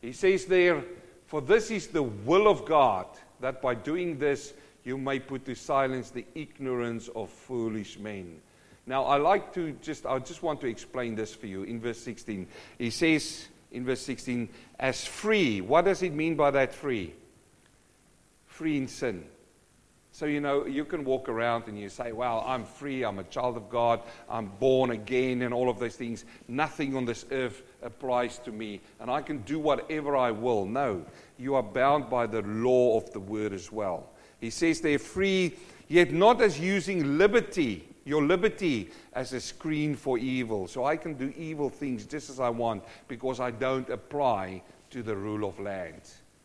He 0.01 0.13
says 0.13 0.47
there, 0.47 0.83
For 1.27 1.41
this 1.41 1.71
is 1.71 1.89
the 1.89 2.03
will 2.03 2.49
of 2.49 2.65
God, 2.65 3.07
that 3.41 3.63
by 3.63 3.75
doing 3.75 4.19
this 4.19 4.53
you 4.85 4.97
may 4.97 5.19
put 5.19 5.45
to 5.45 5.55
silence 5.55 6.11
the 6.11 6.25
ignorance 6.35 7.09
of 7.09 7.31
foolish 7.31 7.99
men. 7.99 8.41
Now, 8.87 9.05
I 9.05 9.19
like 9.19 9.53
to 9.55 9.73
just, 9.83 10.07
I 10.07 10.19
just 10.19 10.43
want 10.43 10.61
to 10.63 10.67
explain 10.67 11.15
this 11.15 11.35
for 11.35 11.47
you 11.47 11.63
in 11.65 11.81
verse 11.81 12.01
16. 12.01 12.47
He 12.79 12.91
says, 12.91 13.47
in 13.73 13.85
verse 13.85 14.01
16 14.03 14.49
as 14.79 15.07
free. 15.07 15.61
What 15.61 15.85
does 15.85 16.03
it 16.03 16.13
mean 16.13 16.35
by 16.37 16.51
that 16.53 16.75
free? 16.75 17.15
Free 18.47 18.77
in 18.77 18.89
sin. 18.89 19.25
So, 20.13 20.27
you 20.27 20.41
know, 20.41 20.67
you 20.67 20.85
can 20.85 21.05
walk 21.05 21.29
around 21.29 21.65
and 21.69 21.79
you 21.79 21.89
say, 21.89 22.11
Well, 22.11 22.43
I'm 22.47 22.65
free, 22.65 23.05
I'm 23.05 23.21
a 23.21 23.25
child 23.25 23.57
of 23.57 23.71
God, 23.71 24.01
I'm 24.29 24.47
born 24.47 24.91
again, 24.91 25.43
and 25.43 25.55
all 25.55 25.71
of 25.71 25.79
those 25.79 25.95
things. 25.95 26.25
Nothing 26.49 26.97
on 26.97 27.05
this 27.05 27.25
earth 27.31 27.63
applies 27.81 28.39
to 28.41 28.51
me, 28.51 28.81
and 28.99 29.09
I 29.09 29.23
can 29.23 29.39
do 29.43 29.61
whatever 29.61 30.17
I 30.17 30.33
will. 30.33 30.67
No, 30.67 31.05
you 31.39 31.55
are 31.55 31.63
bound 31.63 32.11
by 32.11 32.27
the 32.27 32.43
law 32.43 32.99
of 32.99 33.11
the 33.13 33.21
word 33.21 33.53
as 33.53 33.71
well. 33.71 34.11
He 34.41 34.51
says 34.51 34.81
they're 34.81 34.99
free, 34.99 35.55
yet 35.87 36.13
not 36.13 36.43
as 36.43 36.59
using 36.59 37.17
liberty 37.17 37.87
your 38.05 38.23
liberty 38.23 38.91
as 39.13 39.33
a 39.33 39.41
screen 39.41 39.95
for 39.95 40.19
evil. 40.19 40.67
So 40.67 40.85
I 40.85 40.97
can 40.97 41.15
do 41.15 41.33
evil 41.37 41.69
things 41.69 42.05
just 42.05 42.31
as 42.31 42.41
I 42.41 42.49
want 42.49 42.85
because 43.09 43.41
I 43.41 43.51
don't 43.51 43.89
apply 43.91 44.63
to 44.91 45.03
the 45.03 45.17
rule 45.17 45.49
of 45.49 45.59
land. 45.61 46.03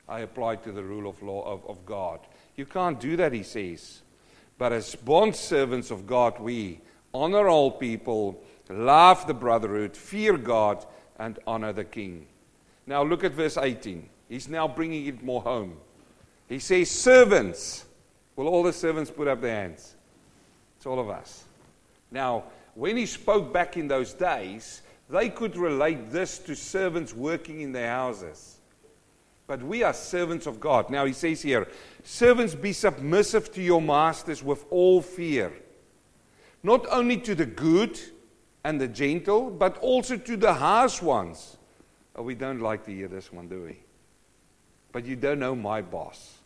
I 0.07 0.19
apply 0.19 0.57
to 0.57 0.71
the 0.71 0.83
rule 0.83 1.09
of 1.09 1.21
law 1.23 1.43
of, 1.43 1.65
of 1.67 1.85
God. 1.85 2.19
You 2.55 2.65
can't 2.65 2.99
do 2.99 3.17
that, 3.17 3.33
he 3.33 3.43
says. 3.43 4.01
But 4.57 4.71
as 4.71 4.95
bond 4.95 5.35
servants 5.35 5.91
of 5.91 6.07
God, 6.07 6.39
we 6.39 6.79
honor 7.13 7.47
all 7.47 7.71
people, 7.71 8.41
love 8.69 9.27
the 9.27 9.33
brotherhood, 9.33 9.97
fear 9.97 10.37
God, 10.37 10.85
and 11.17 11.39
honor 11.47 11.73
the 11.73 11.83
king. 11.83 12.27
Now 12.85 13.03
look 13.03 13.23
at 13.23 13.33
verse 13.33 13.57
18. 13.57 14.09
He's 14.29 14.47
now 14.47 14.67
bringing 14.67 15.05
it 15.07 15.23
more 15.23 15.41
home. 15.41 15.77
He 16.47 16.59
says, 16.59 16.91
Servants. 16.91 17.85
Will 18.35 18.47
all 18.47 18.63
the 18.63 18.73
servants 18.73 19.09
put 19.09 19.29
up 19.29 19.39
their 19.39 19.55
hands? 19.55 19.94
It's 20.85 20.87
all 20.91 20.99
of 20.99 21.09
us. 21.09 21.45
Now, 22.11 22.43
when 22.75 22.95
he 22.95 23.07
spoke 23.07 23.51
back 23.51 23.75
in 23.75 23.87
those 23.87 24.13
days, 24.13 24.83
they 25.09 25.29
could 25.29 25.57
relate 25.57 26.11
this 26.11 26.37
to 26.37 26.55
servants 26.55 27.11
working 27.11 27.61
in 27.61 27.71
their 27.71 27.89
houses. 27.89 28.59
But 29.47 29.63
we 29.63 29.81
are 29.81 29.93
servants 29.93 30.45
of 30.45 30.59
God. 30.59 30.91
Now, 30.91 31.05
he 31.05 31.13
says 31.13 31.41
here, 31.41 31.67
Servants, 32.03 32.53
be 32.53 32.71
submissive 32.71 33.51
to 33.53 33.63
your 33.63 33.81
masters 33.81 34.43
with 34.43 34.63
all 34.69 35.01
fear. 35.01 35.53
not 36.61 36.85
only 36.91 37.17
to 37.17 37.33
the 37.33 37.47
good 37.47 37.99
and 38.63 38.79
the 38.79 38.87
gentle, 38.87 39.49
but 39.49 39.79
also 39.79 40.17
to 40.17 40.37
the 40.37 40.53
harsh 40.53 41.01
ones. 41.01 41.57
Oh, 42.15 42.21
we 42.21 42.35
don't 42.35 42.61
like 42.61 42.85
to 42.85 42.91
hear 42.91 43.07
this 43.07 43.33
one, 43.33 43.47
do 43.47 43.63
we? 43.63 43.79
But 44.91 45.07
you 45.07 45.15
don't 45.15 45.39
know 45.39 45.55
my 45.55 45.81
boss. 45.81 46.37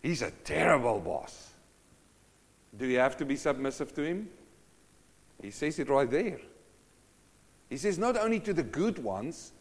He's 0.00 0.22
a 0.22 0.30
terrible 0.44 1.00
boss. 1.00 1.45
Do 2.76 2.86
you 2.86 2.98
have 2.98 3.16
to 3.18 3.24
be 3.24 3.36
submissive 3.36 3.94
to 3.94 4.02
him? 4.02 4.28
He 5.42 5.50
says 5.50 5.78
it 5.78 5.88
right 5.88 6.10
there. 6.10 6.40
He 7.68 7.76
says, 7.76 7.98
not 7.98 8.16
only 8.16 8.40
to 8.40 8.52
the 8.52 8.62
good 8.62 8.98
ones, 8.98 9.52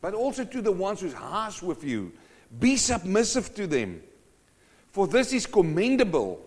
but 0.00 0.14
also 0.14 0.44
to 0.44 0.62
the 0.62 0.72
ones 0.72 1.00
who's 1.00 1.14
harsh 1.14 1.62
with 1.62 1.82
you. 1.82 2.12
Be 2.58 2.76
submissive 2.76 3.54
to 3.54 3.66
them. 3.66 4.02
For 4.90 5.06
this 5.06 5.32
is 5.32 5.46
commendable 5.46 6.44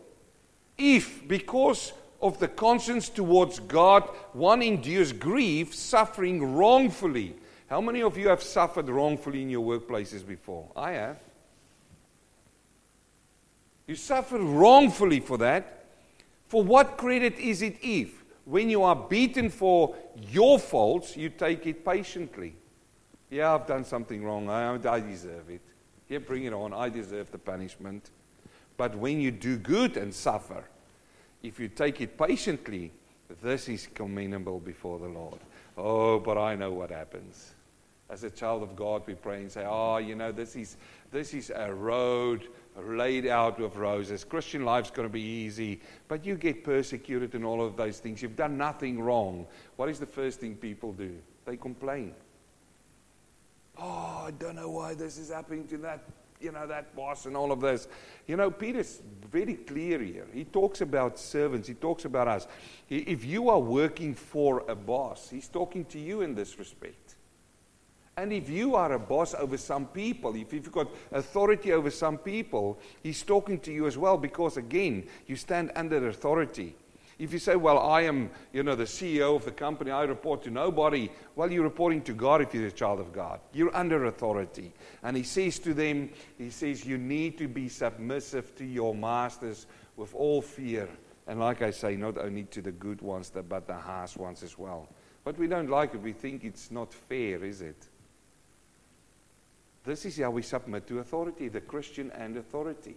if, 0.77 1.27
because 1.27 1.93
of 2.21 2.39
the 2.39 2.47
conscience 2.47 3.09
towards 3.09 3.59
God, 3.59 4.03
one 4.33 4.61
endures 4.61 5.11
grief, 5.11 5.75
suffering 5.75 6.55
wrongfully. 6.55 7.35
How 7.67 7.81
many 7.81 8.01
of 8.01 8.17
you 8.17 8.29
have 8.29 8.43
suffered 8.43 8.89
wrongfully 8.89 9.41
in 9.41 9.49
your 9.49 9.79
workplaces 9.79 10.25
before? 10.25 10.67
I 10.75 10.91
have. 10.91 11.19
You 13.87 13.95
suffer 13.95 14.37
wrongfully 14.37 15.19
for 15.19 15.37
that. 15.39 15.80
For 16.51 16.61
what 16.61 16.97
credit 16.97 17.39
is 17.39 17.61
it 17.61 17.77
if, 17.81 18.25
when 18.43 18.69
you 18.69 18.83
are 18.83 18.93
beaten 18.93 19.49
for 19.49 19.95
your 20.29 20.59
faults, 20.59 21.15
you 21.15 21.29
take 21.29 21.65
it 21.65 21.85
patiently? 21.85 22.53
Yeah, 23.29 23.55
I've 23.55 23.65
done 23.65 23.85
something 23.85 24.21
wrong. 24.21 24.49
I, 24.49 24.73
I 24.73 24.99
deserve 24.99 25.49
it. 25.49 25.61
Yeah, 26.09 26.17
bring 26.17 26.43
it 26.43 26.51
on. 26.51 26.73
I 26.73 26.89
deserve 26.89 27.31
the 27.31 27.37
punishment. 27.37 28.09
But 28.75 28.97
when 28.97 29.21
you 29.21 29.31
do 29.31 29.55
good 29.55 29.95
and 29.95 30.13
suffer, 30.13 30.65
if 31.41 31.57
you 31.57 31.69
take 31.69 32.01
it 32.01 32.17
patiently, 32.17 32.91
this 33.41 33.69
is 33.69 33.87
commendable 33.95 34.59
before 34.59 34.99
the 34.99 35.07
Lord. 35.07 35.39
Oh, 35.77 36.19
but 36.19 36.37
I 36.37 36.55
know 36.55 36.73
what 36.73 36.89
happens. 36.89 37.53
As 38.09 38.25
a 38.25 38.29
child 38.29 38.61
of 38.61 38.75
God, 38.75 39.03
we 39.07 39.13
pray 39.13 39.37
and 39.37 39.49
say, 39.49 39.63
Oh, 39.65 39.99
you 39.99 40.15
know, 40.15 40.33
this 40.33 40.57
is, 40.57 40.75
this 41.13 41.33
is 41.33 41.49
a 41.55 41.73
road 41.73 42.49
laid 42.79 43.27
out 43.27 43.59
with 43.59 43.75
roses. 43.75 44.23
Christian 44.23 44.63
life's 44.63 44.91
going 44.91 45.07
to 45.07 45.11
be 45.11 45.21
easy, 45.21 45.81
but 46.07 46.25
you 46.25 46.35
get 46.35 46.63
persecuted 46.63 47.35
and 47.35 47.45
all 47.45 47.63
of 47.63 47.75
those 47.75 47.99
things. 47.99 48.21
You've 48.21 48.35
done 48.35 48.57
nothing 48.57 49.01
wrong. 49.01 49.45
What 49.75 49.89
is 49.89 49.99
the 49.99 50.05
first 50.05 50.39
thing 50.39 50.55
people 50.55 50.93
do? 50.93 51.17
They 51.45 51.57
complain. 51.57 52.13
Oh, 53.77 54.23
I 54.27 54.31
don't 54.37 54.55
know 54.55 54.69
why 54.69 54.93
this 54.93 55.17
is 55.17 55.31
happening 55.31 55.67
to 55.67 55.77
that, 55.79 56.03
you 56.39 56.51
know, 56.51 56.67
that 56.67 56.95
boss 56.95 57.25
and 57.25 57.35
all 57.35 57.51
of 57.51 57.61
this. 57.61 57.87
You 58.27 58.37
know, 58.37 58.51
Peter's 58.51 59.01
very 59.31 59.55
clear 59.55 59.99
here. 59.99 60.27
He 60.33 60.45
talks 60.45 60.81
about 60.81 61.17
servants. 61.17 61.67
He 61.67 61.73
talks 61.73 62.05
about 62.05 62.27
us. 62.27 62.47
If 62.89 63.25
you 63.25 63.49
are 63.49 63.59
working 63.59 64.13
for 64.13 64.63
a 64.67 64.75
boss, 64.75 65.29
he's 65.29 65.47
talking 65.47 65.85
to 65.85 65.99
you 65.99 66.21
in 66.21 66.35
this 66.35 66.59
respect. 66.59 67.10
And 68.17 68.33
if 68.33 68.49
you 68.49 68.75
are 68.75 68.91
a 68.91 68.99
boss 68.99 69.33
over 69.33 69.57
some 69.57 69.85
people, 69.87 70.35
if 70.35 70.51
you've 70.51 70.71
got 70.71 70.89
authority 71.11 71.71
over 71.71 71.89
some 71.89 72.17
people, 72.17 72.79
he's 73.01 73.23
talking 73.23 73.59
to 73.61 73.71
you 73.71 73.87
as 73.87 73.97
well 73.97 74.17
because, 74.17 74.57
again, 74.57 75.07
you 75.27 75.35
stand 75.35 75.71
under 75.75 76.07
authority. 76.07 76.75
If 77.17 77.31
you 77.31 77.39
say, 77.39 77.55
Well, 77.55 77.79
I 77.79 78.01
am, 78.01 78.31
you 78.51 78.63
know, 78.63 78.75
the 78.75 78.83
CEO 78.83 79.35
of 79.35 79.45
the 79.45 79.51
company, 79.51 79.91
I 79.91 80.03
report 80.03 80.41
to 80.43 80.49
nobody, 80.49 81.09
well, 81.35 81.51
you're 81.51 81.63
reporting 81.63 82.01
to 82.03 82.13
God 82.13 82.41
if 82.41 82.53
you're 82.53 82.67
a 82.67 82.71
child 82.71 82.99
of 82.99 83.13
God. 83.13 83.39
You're 83.53 83.75
under 83.75 84.05
authority. 84.05 84.73
And 85.03 85.15
he 85.15 85.23
says 85.23 85.59
to 85.59 85.73
them, 85.73 86.09
He 86.37 86.49
says, 86.49 86.85
You 86.85 86.97
need 86.97 87.37
to 87.37 87.47
be 87.47 87.69
submissive 87.69 88.55
to 88.55 88.65
your 88.65 88.93
masters 88.93 89.67
with 89.95 90.13
all 90.15 90.41
fear. 90.41 90.89
And 91.27 91.39
like 91.39 91.61
I 91.61 91.71
say, 91.71 91.95
not 91.95 92.17
only 92.17 92.43
to 92.45 92.61
the 92.61 92.71
good 92.71 93.01
ones, 93.01 93.31
but 93.31 93.67
the 93.67 93.75
harsh 93.75 94.17
ones 94.17 94.41
as 94.41 94.57
well. 94.57 94.89
But 95.23 95.37
we 95.37 95.47
don't 95.47 95.69
like 95.69 95.93
it. 95.93 96.01
We 96.01 96.13
think 96.13 96.43
it's 96.43 96.71
not 96.71 96.91
fair, 96.91 97.43
is 97.43 97.61
it? 97.61 97.87
This 99.83 100.05
is 100.05 100.17
how 100.17 100.31
we 100.31 100.41
submit 100.41 100.87
to 100.87 100.99
authority, 100.99 101.47
the 101.47 101.61
Christian 101.61 102.11
and 102.11 102.37
authority. 102.37 102.95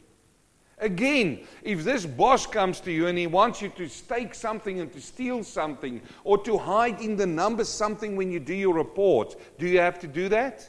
Again, 0.79 1.41
if 1.63 1.85
this 1.85 2.05
boss 2.05 2.47
comes 2.47 2.81
to 2.81 2.91
you 2.93 3.07
and 3.07 3.17
he 3.17 3.27
wants 3.27 3.63
you 3.63 3.69
to 3.71 3.89
stake 3.89 4.35
something 4.35 4.81
and 4.81 4.93
to 4.93 5.01
steal 5.01 5.45
something 5.45 6.03
or 6.25 6.37
to 6.39 6.59
hide 6.59 7.01
in 7.01 7.17
the 7.17 7.27
numbers 7.27 7.69
something 7.69 8.17
when 8.17 8.31
you 8.31 8.41
do 8.41 8.55
your 8.55 8.75
report, 8.75 9.37
do 9.59 9.67
you 9.67 9.79
have 9.79 9.99
to 10.01 10.09
do 10.09 10.29
that? 10.29 10.69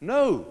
No. 0.00 0.46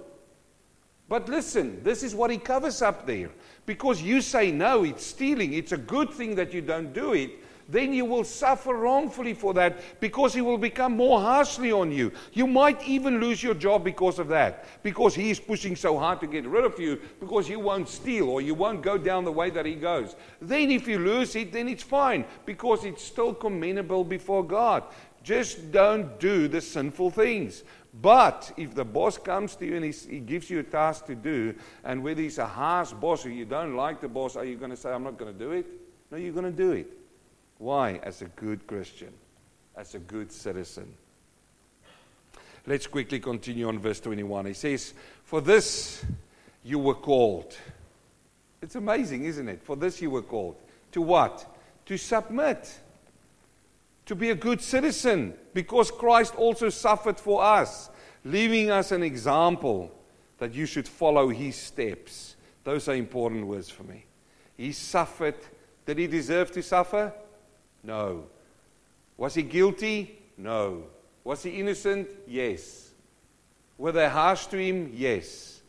But 1.08 1.30
listen, 1.30 1.84
this 1.84 2.04
is 2.04 2.16
what 2.16 2.32
he 2.32 2.38
covers 2.38 2.82
up 2.82 3.06
there. 3.06 3.30
Because 3.66 4.02
you 4.02 4.22
say 4.22 4.52
no, 4.52 4.84
it's 4.84 5.06
stealing. 5.06 5.54
It's 5.54 5.72
a 5.74 5.78
good 5.78 6.12
thing 6.12 6.36
that 6.36 6.54
you 6.54 6.62
don't 6.62 6.94
do 6.94 7.14
it 7.14 7.32
then 7.68 7.94
you 7.94 8.06
will 8.06 8.24
suffer 8.24 8.76
wrongfully 8.76 9.34
for 9.34 9.54
that 9.56 10.00
because 10.00 10.34
he 10.34 10.42
will 10.42 10.58
become 10.58 10.96
more 10.96 11.20
harshly 11.20 11.72
on 11.72 11.92
you. 11.92 12.12
You 12.34 12.48
might 12.48 12.82
even 12.88 13.20
lose 13.20 13.42
your 13.42 13.56
job 13.56 13.84
because 13.84 14.20
of 14.20 14.28
that, 14.28 14.66
because 14.84 15.16
he 15.16 15.32
is 15.32 15.40
pushing 15.40 15.76
so 15.76 15.98
hard 15.98 16.20
to 16.22 16.28
get 16.28 16.46
rid 16.46 16.66
of 16.66 16.80
you 16.80 17.00
because 17.20 17.50
you 17.50 17.60
won't 17.60 17.90
steal 17.90 18.30
or 18.30 18.42
you 18.42 18.54
won't 18.54 18.82
go 18.82 18.98
down 18.98 19.26
the 19.26 19.32
way 19.32 19.50
that 19.50 19.66
he 19.66 19.76
goes. 19.76 20.16
Then, 20.42 20.72
if 20.72 20.88
you 20.88 21.00
lose 21.00 21.36
it, 21.36 21.52
then 21.52 21.68
it's 21.68 21.84
fine 21.84 22.26
because 22.46 22.86
it's 22.86 23.04
still 23.04 23.34
commendable 23.34 24.04
before 24.04 24.44
God. 24.44 24.84
Just 25.24 25.72
don't 25.72 26.20
do 26.20 26.48
the 26.48 26.62
sinful 26.62 27.10
things. 27.10 27.64
But 28.02 28.52
if 28.58 28.76
the 28.76 28.86
boss 28.86 29.18
comes 29.18 29.56
to 29.56 29.66
you 29.66 29.78
and 29.78 29.86
he 29.86 30.20
gives 30.20 30.50
you 30.50 30.60
a 30.60 30.64
task 30.64 31.06
to 31.08 31.16
do, 31.16 31.56
and 31.84 32.04
whether 32.04 32.22
he's 32.22 32.38
a 32.38 32.46
harsh 32.46 32.92
boss 32.92 33.26
or 33.26 33.30
you 33.30 33.46
don't 33.46 33.76
like 33.76 34.02
the 34.02 34.08
boss, 34.08 34.36
are 34.36 34.46
you 34.46 34.58
going 34.58 34.72
to 34.72 34.78
say, 34.78 34.92
I'm 34.92 35.04
not 35.04 35.18
going 35.18 35.34
to 35.34 35.40
do 35.40 35.52
it? 35.54 35.66
No, 36.12 36.18
you're 36.18 36.34
going 36.34 36.46
to 36.46 36.52
do 36.52 36.74
it. 36.74 36.88
Why? 37.58 38.00
As 38.04 38.22
a 38.22 38.26
good 38.26 38.68
Christian, 38.68 39.14
as 39.76 39.96
a 39.96 40.00
good 40.00 40.32
citizen. 40.32 40.94
Let's 42.68 42.88
quickly 42.88 43.20
continue 43.20 43.68
on 43.68 43.80
verse 43.80 44.00
21. 44.00 44.48
He 44.48 44.54
says, 44.54 44.94
For 45.24 45.40
this 45.40 46.04
you 46.64 46.80
were 46.80 46.96
called. 46.96 47.56
It's 48.62 48.76
amazing, 48.76 49.26
isn't 49.26 49.48
it? 49.48 49.62
For 49.62 49.76
this 49.76 50.02
you 50.02 50.10
were 50.10 50.24
called. 50.24 50.56
To 50.94 51.02
what? 51.02 51.46
To 51.86 51.98
submit. 51.98 52.80
To 54.08 54.16
be 54.16 54.32
a 54.32 54.36
good 54.36 54.62
citizen, 54.62 55.36
because 55.54 55.92
Christ 55.92 56.36
also 56.36 56.70
suffered 56.70 57.20
for 57.20 57.44
us, 57.44 57.90
leaving 58.24 58.72
us 58.72 58.92
an 58.92 59.04
example 59.04 59.92
that 60.38 60.54
you 60.54 60.66
should 60.66 60.88
follow 60.88 61.30
his 61.30 61.56
steps. 61.56 62.36
Those 62.64 62.88
are 62.88 62.96
important 62.96 63.46
words 63.46 63.70
for 63.70 63.84
me. 63.84 64.06
He 64.58 64.72
suffered. 64.72 65.36
Did 65.86 66.00
he 66.00 66.08
deserve 66.08 66.52
to 66.54 66.64
suffer? 66.64 67.14
No. 67.86 68.26
Was 69.18 69.36
he 69.36 69.44
guilty? 69.44 70.20
No. 70.38 70.84
Was 71.24 71.44
he 71.44 71.52
innocent? 71.60 72.08
Yes. 72.28 72.92
Were 73.78 73.92
they 73.92 74.10
harsh 74.10 74.48
to 74.48 74.58
him? 74.58 74.92
Yes. 74.94 75.62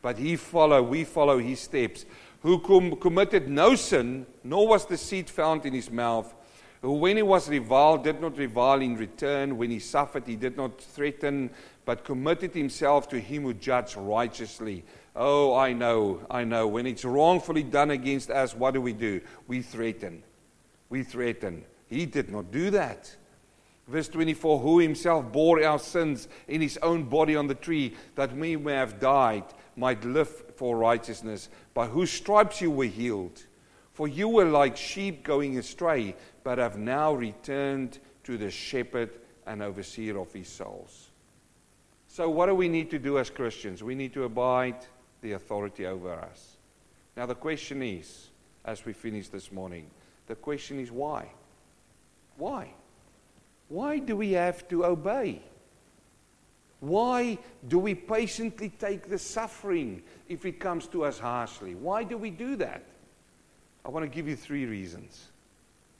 But 0.00 0.18
he 0.18 0.36
followed, 0.36 0.88
we 0.88 1.04
follow 1.04 1.38
his 1.38 1.60
steps. 1.60 2.04
Who 2.40 2.58
com- 2.58 2.96
committed 2.96 3.48
no 3.48 3.76
sin, 3.76 4.26
nor 4.42 4.66
was 4.66 4.84
deceit 4.84 5.30
found 5.30 5.64
in 5.64 5.74
his 5.74 5.90
mouth. 5.90 6.34
Who, 6.80 6.94
when 6.94 7.16
he 7.16 7.22
was 7.22 7.48
reviled, 7.48 8.02
did 8.02 8.20
not 8.20 8.36
revile 8.36 8.80
in 8.80 8.96
return. 8.96 9.56
When 9.56 9.70
he 9.70 9.78
suffered, 9.78 10.26
he 10.26 10.34
did 10.34 10.56
not 10.56 10.80
threaten, 10.80 11.50
but 11.84 12.04
committed 12.04 12.52
himself 12.54 13.08
to 13.10 13.20
him 13.20 13.44
who 13.44 13.54
judged 13.54 13.96
righteously. 13.96 14.84
Oh, 15.14 15.54
I 15.54 15.72
know, 15.72 16.26
I 16.28 16.42
know. 16.42 16.66
When 16.66 16.86
it's 16.86 17.04
wrongfully 17.04 17.62
done 17.62 17.92
against 17.92 18.30
us, 18.30 18.56
what 18.56 18.74
do 18.74 18.80
we 18.80 18.92
do? 18.92 19.20
We 19.46 19.62
threaten 19.62 20.24
we 20.92 21.02
threaten. 21.02 21.64
He 21.88 22.04
did 22.04 22.30
not 22.30 22.52
do 22.52 22.68
that. 22.70 23.16
Verse 23.88 24.08
24 24.08 24.60
Who 24.60 24.78
himself 24.78 25.32
bore 25.32 25.64
our 25.64 25.78
sins 25.78 26.28
in 26.46 26.60
his 26.60 26.76
own 26.82 27.04
body 27.04 27.34
on 27.34 27.46
the 27.46 27.54
tree, 27.54 27.96
that 28.14 28.36
we 28.36 28.56
may 28.56 28.74
have 28.74 29.00
died, 29.00 29.44
might 29.74 30.04
live 30.04 30.28
for 30.54 30.76
righteousness, 30.76 31.48
by 31.72 31.86
whose 31.86 32.12
stripes 32.12 32.60
you 32.60 32.70
were 32.70 32.84
healed. 32.84 33.42
For 33.94 34.06
you 34.06 34.28
were 34.28 34.44
like 34.44 34.76
sheep 34.76 35.24
going 35.24 35.56
astray, 35.58 36.14
but 36.44 36.58
have 36.58 36.76
now 36.76 37.14
returned 37.14 37.98
to 38.24 38.36
the 38.36 38.50
shepherd 38.50 39.10
and 39.46 39.62
overseer 39.62 40.18
of 40.18 40.32
his 40.32 40.48
souls. 40.48 41.08
So, 42.06 42.28
what 42.28 42.46
do 42.46 42.54
we 42.54 42.68
need 42.68 42.90
to 42.90 42.98
do 42.98 43.18
as 43.18 43.30
Christians? 43.30 43.82
We 43.82 43.94
need 43.94 44.12
to 44.12 44.24
abide 44.24 44.84
the 45.22 45.32
authority 45.32 45.86
over 45.86 46.12
us. 46.12 46.58
Now, 47.16 47.24
the 47.24 47.34
question 47.34 47.82
is, 47.82 48.28
as 48.64 48.84
we 48.84 48.92
finish 48.92 49.28
this 49.28 49.50
morning, 49.50 49.90
the 50.26 50.34
question 50.34 50.78
is 50.80 50.90
why? 50.90 51.28
Why? 52.36 52.72
Why 53.68 53.98
do 53.98 54.16
we 54.16 54.32
have 54.32 54.68
to 54.68 54.84
obey? 54.84 55.40
Why 56.80 57.38
do 57.68 57.78
we 57.78 57.94
patiently 57.94 58.70
take 58.70 59.08
the 59.08 59.18
suffering 59.18 60.02
if 60.28 60.44
it 60.44 60.58
comes 60.58 60.86
to 60.88 61.04
us 61.04 61.18
harshly? 61.18 61.74
Why 61.74 62.02
do 62.02 62.18
we 62.18 62.30
do 62.30 62.56
that? 62.56 62.82
I 63.84 63.88
want 63.88 64.04
to 64.04 64.08
give 64.08 64.28
you 64.28 64.36
three 64.36 64.66
reasons. 64.66 65.28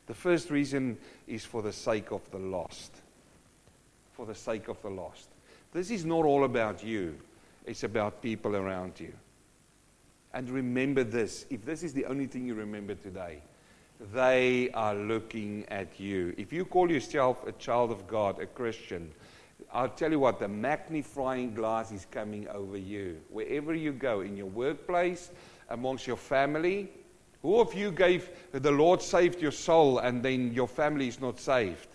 The 0.06 0.14
first 0.14 0.50
reason 0.50 0.98
is 1.26 1.44
for 1.44 1.62
the 1.62 1.72
sake 1.72 2.10
of 2.10 2.28
the 2.30 2.38
lost. 2.38 2.96
For 4.12 4.26
the 4.26 4.34
sake 4.34 4.68
of 4.68 4.82
the 4.82 4.90
lost. 4.90 5.28
This 5.72 5.90
is 5.90 6.04
not 6.04 6.24
all 6.24 6.44
about 6.44 6.84
you, 6.84 7.16
it's 7.64 7.84
about 7.84 8.20
people 8.20 8.56
around 8.56 8.98
you. 8.98 9.12
And 10.34 10.50
remember 10.50 11.04
this 11.04 11.46
if 11.48 11.64
this 11.64 11.82
is 11.82 11.92
the 11.92 12.06
only 12.06 12.26
thing 12.26 12.46
you 12.46 12.54
remember 12.54 12.94
today, 12.94 13.40
they 14.12 14.70
are 14.70 14.94
looking 14.94 15.64
at 15.68 16.00
you. 16.00 16.34
If 16.36 16.52
you 16.52 16.64
call 16.64 16.90
yourself 16.90 17.46
a 17.46 17.52
child 17.52 17.90
of 17.90 18.06
God, 18.06 18.40
a 18.40 18.46
Christian, 18.46 19.12
I'll 19.72 19.88
tell 19.88 20.10
you 20.10 20.18
what, 20.18 20.38
the 20.38 20.48
magnifying 20.48 21.54
glass 21.54 21.92
is 21.92 22.06
coming 22.10 22.48
over 22.48 22.76
you. 22.76 23.20
Wherever 23.30 23.74
you 23.74 23.92
go, 23.92 24.20
in 24.20 24.36
your 24.36 24.46
workplace, 24.46 25.30
amongst 25.70 26.06
your 26.06 26.16
family, 26.16 26.90
who 27.42 27.60
of 27.60 27.74
you 27.74 27.90
gave 27.90 28.28
the 28.52 28.70
Lord 28.70 29.02
saved 29.02 29.40
your 29.40 29.52
soul 29.52 29.98
and 29.98 30.22
then 30.22 30.52
your 30.52 30.68
family 30.68 31.08
is 31.08 31.20
not 31.20 31.38
saved? 31.38 31.88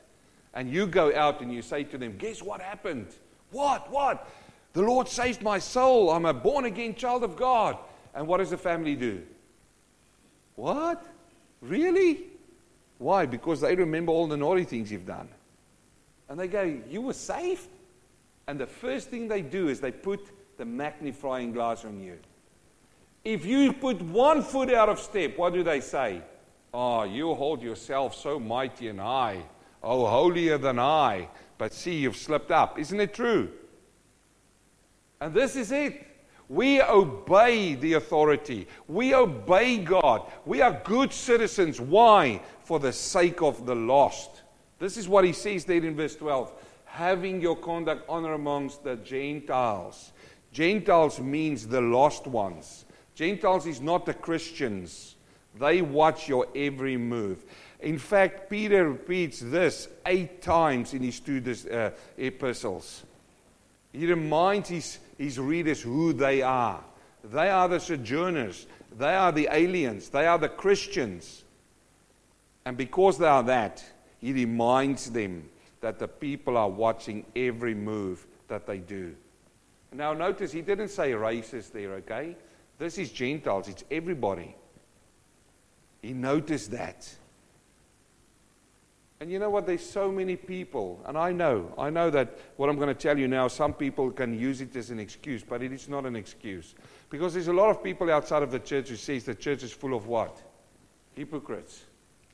And 0.53 0.71
you 0.71 0.87
go 0.87 1.15
out 1.15 1.41
and 1.41 1.53
you 1.53 1.61
say 1.61 1.83
to 1.85 1.97
them, 1.97 2.17
Guess 2.17 2.41
what 2.41 2.61
happened? 2.61 3.07
What? 3.51 3.91
What? 3.91 4.27
The 4.73 4.81
Lord 4.81 5.07
saved 5.07 5.41
my 5.41 5.59
soul. 5.59 6.09
I'm 6.11 6.25
a 6.25 6.33
born 6.33 6.65
again 6.65 6.95
child 6.95 7.23
of 7.23 7.35
God. 7.35 7.77
And 8.13 8.27
what 8.27 8.37
does 8.37 8.49
the 8.49 8.57
family 8.57 8.95
do? 8.95 9.21
What? 10.55 11.05
Really? 11.61 12.25
Why? 12.97 13.25
Because 13.25 13.61
they 13.61 13.75
remember 13.75 14.11
all 14.11 14.27
the 14.27 14.37
naughty 14.37 14.63
things 14.63 14.91
you've 14.91 15.05
done. 15.05 15.29
And 16.29 16.39
they 16.39 16.47
go, 16.47 16.63
You 16.89 17.01
were 17.01 17.13
saved? 17.13 17.67
And 18.47 18.59
the 18.59 18.67
first 18.67 19.09
thing 19.09 19.27
they 19.27 19.41
do 19.41 19.67
is 19.67 19.79
they 19.79 19.91
put 19.91 20.27
the 20.57 20.65
magnifying 20.65 21.51
glass 21.51 21.85
on 21.85 21.99
you. 21.99 22.17
If 23.23 23.45
you 23.45 23.73
put 23.73 24.01
one 24.01 24.41
foot 24.41 24.73
out 24.73 24.87
of 24.87 24.99
step, 24.99 25.37
what 25.37 25.53
do 25.53 25.63
they 25.63 25.81
say? 25.81 26.21
Oh, 26.73 27.03
you 27.03 27.33
hold 27.33 27.61
yourself 27.61 28.15
so 28.15 28.39
mighty 28.39 28.87
and 28.87 28.99
high. 28.99 29.43
Oh, 29.83 30.05
holier 30.05 30.57
than 30.57 30.79
I. 30.79 31.27
But 31.57 31.73
see, 31.73 31.95
you've 31.95 32.15
slipped 32.15 32.51
up. 32.51 32.79
Isn't 32.79 32.99
it 32.99 33.13
true? 33.13 33.49
And 35.19 35.33
this 35.33 35.55
is 35.55 35.71
it. 35.71 36.06
We 36.49 36.81
obey 36.81 37.75
the 37.75 37.93
authority. 37.93 38.67
We 38.87 39.13
obey 39.13 39.79
God. 39.79 40.31
We 40.45 40.61
are 40.61 40.81
good 40.83 41.11
citizens. 41.11 41.81
Why? 41.81 42.41
For 42.63 42.79
the 42.79 42.93
sake 42.93 43.41
of 43.41 43.65
the 43.65 43.75
lost. 43.75 44.43
This 44.79 44.95
is 44.97 45.09
what 45.09 45.25
he 45.25 45.33
says 45.33 45.65
there 45.65 45.83
in 45.83 45.95
verse 45.95 46.15
12. 46.15 46.51
Having 46.85 47.41
your 47.41 47.57
conduct 47.57 48.05
honor 48.07 48.33
amongst 48.33 48.83
the 48.83 48.95
Gentiles. 48.95 50.13
Gentiles 50.53 51.19
means 51.19 51.67
the 51.67 51.81
lost 51.81 52.27
ones. 52.27 52.85
Gentiles 53.13 53.65
is 53.65 53.81
not 53.81 54.05
the 54.05 54.13
Christians. 54.13 55.15
They 55.59 55.81
watch 55.81 56.29
your 56.29 56.47
every 56.55 56.97
move. 56.97 57.43
In 57.79 57.97
fact, 57.97 58.49
Peter 58.49 58.89
repeats 58.89 59.39
this 59.39 59.87
eight 60.05 60.41
times 60.41 60.93
in 60.93 61.03
his 61.03 61.19
two 61.19 61.43
uh, 61.71 61.91
epistles. 62.17 63.03
He 63.91 64.05
reminds 64.07 64.69
his, 64.69 64.99
his 65.17 65.39
readers 65.39 65.81
who 65.81 66.13
they 66.13 66.41
are. 66.41 66.83
They 67.23 67.49
are 67.49 67.67
the 67.67 67.79
sojourners, 67.79 68.67
they 68.97 69.13
are 69.15 69.31
the 69.31 69.49
aliens, 69.51 70.09
they 70.09 70.27
are 70.27 70.37
the 70.37 70.49
Christians. 70.49 71.43
And 72.65 72.77
because 72.77 73.17
they 73.17 73.27
are 73.27 73.43
that, 73.43 73.83
he 74.19 74.33
reminds 74.33 75.11
them 75.11 75.49
that 75.81 75.99
the 75.99 76.07
people 76.07 76.57
are 76.57 76.69
watching 76.69 77.25
every 77.35 77.73
move 77.73 78.25
that 78.47 78.65
they 78.65 78.79
do. 78.79 79.15
Now, 79.93 80.13
notice 80.13 80.51
he 80.51 80.61
didn't 80.61 80.89
say 80.89 81.13
races 81.13 81.69
there, 81.69 81.93
okay? 81.95 82.35
This 82.77 82.97
is 82.97 83.11
Gentiles, 83.11 83.67
it's 83.67 83.83
everybody. 83.89 84.55
He 86.01 86.13
noticed 86.13 86.71
that. 86.71 87.09
And 89.19 89.31
you 89.31 89.39
know 89.39 89.49
what? 89.49 89.65
There's 89.65 89.87
so 89.87 90.11
many 90.11 90.35
people, 90.35 91.01
and 91.05 91.17
I 91.17 91.31
know, 91.31 91.73
I 91.77 91.89
know 91.89 92.11
that 92.11 92.37
what 92.55 92.69
I'm 92.69 92.75
going 92.75 92.89
to 92.89 92.93
tell 92.93 93.17
you 93.17 93.27
now, 93.27 93.47
some 93.47 93.73
people 93.73 94.11
can 94.11 94.37
use 94.37 94.61
it 94.61 94.75
as 94.75 94.91
an 94.91 94.99
excuse, 94.99 95.43
but 95.43 95.63
it 95.63 95.71
is 95.71 95.89
not 95.89 96.05
an 96.05 96.15
excuse. 96.15 96.75
Because 97.09 97.33
there's 97.33 97.47
a 97.47 97.53
lot 97.53 97.71
of 97.71 97.83
people 97.83 98.11
outside 98.11 98.43
of 98.43 98.51
the 98.51 98.59
church 98.59 98.89
who 98.89 98.95
says 98.95 99.23
the 99.23 99.33
church 99.33 99.63
is 99.63 99.71
full 99.71 99.95
of 99.95 100.05
what? 100.05 100.39
Hypocrites. 101.15 101.83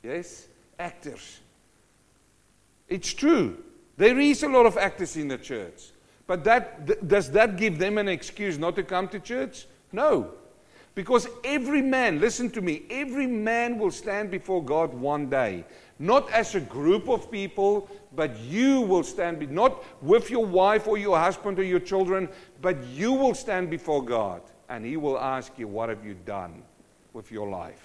Yes? 0.04 0.48
Actors. 0.78 1.40
It's 2.90 3.14
true. 3.14 3.64
There 3.96 4.20
is 4.20 4.44
a 4.44 4.50
lot 4.50 4.66
of 4.66 4.78
actors 4.78 5.16
in 5.16 5.30
the 5.30 5.38
church. 5.38 5.92
But 6.28 6.44
that, 6.44 6.86
th- 6.88 7.00
does 7.08 7.32
that 7.32 7.56
give 7.56 7.80
them 7.80 7.98
an 7.98 8.10
excuse 8.10 8.58
not 8.58 8.76
to 8.76 8.84
come 8.84 9.08
to 9.10 9.20
church? 9.20 9.68
No. 9.94 10.32
Because 10.96 11.28
every 11.44 11.82
man, 11.82 12.20
listen 12.20 12.50
to 12.52 12.62
me, 12.62 12.84
every 12.90 13.26
man 13.26 13.80
will 13.80 13.92
stand 13.92 14.30
before 14.30 14.64
God 14.64 14.94
one 14.94 15.30
day. 15.30 15.66
Not 15.98 16.32
as 16.32 16.54
a 16.54 16.60
group 16.60 17.10
of 17.10 17.32
people, 17.32 17.90
but 18.16 18.38
you 18.40 18.82
will 18.82 19.04
stand, 19.04 19.40
be- 19.40 19.48
not 19.48 19.84
with 20.04 20.30
your 20.30 20.46
wife 20.46 20.88
or 20.88 20.98
your 20.98 21.18
husband 21.18 21.58
or 21.58 21.64
your 21.64 21.80
children, 21.80 22.30
but 22.62 22.84
you 22.86 23.12
will 23.14 23.34
stand 23.34 23.70
before 23.70 24.04
God. 24.04 24.42
And 24.70 24.86
He 24.86 24.98
will 24.98 25.18
ask 25.18 25.58
you, 25.58 25.68
What 25.68 25.90
have 25.90 26.06
you 26.06 26.14
done 26.14 26.62
with 27.14 27.32
your 27.32 27.50
life? 27.50 27.82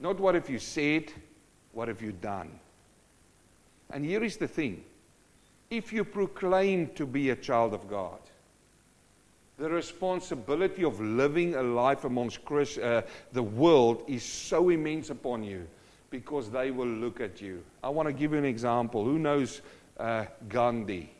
Not 0.00 0.18
what 0.18 0.34
have 0.34 0.48
you 0.50 0.58
said, 0.58 1.12
what 1.72 1.88
have 1.88 2.02
you 2.02 2.12
done? 2.12 2.58
And 3.90 4.04
here 4.04 4.24
is 4.24 4.36
the 4.36 4.48
thing 4.48 4.84
if 5.70 5.92
you 5.92 6.04
proclaim 6.04 6.88
to 6.94 7.06
be 7.06 7.30
a 7.30 7.36
child 7.36 7.74
of 7.74 7.88
God, 7.88 8.18
the 9.58 9.68
responsibility 9.68 10.84
of 10.84 11.00
living 11.00 11.54
a 11.54 11.62
life 11.62 12.04
amongst 12.04 12.44
Chris, 12.44 12.76
uh, 12.78 13.02
the 13.32 13.42
world 13.42 14.02
is 14.08 14.24
so 14.24 14.68
immense 14.70 15.10
upon 15.10 15.44
you 15.44 15.66
because 16.10 16.50
they 16.50 16.70
will 16.70 16.88
look 16.88 17.20
at 17.20 17.40
you. 17.40 17.62
I 17.82 17.88
want 17.88 18.08
to 18.08 18.12
give 18.12 18.32
you 18.32 18.38
an 18.38 18.44
example. 18.44 19.04
Who 19.04 19.18
knows 19.18 19.62
uh, 19.98 20.24
Gandhi? 20.48 21.10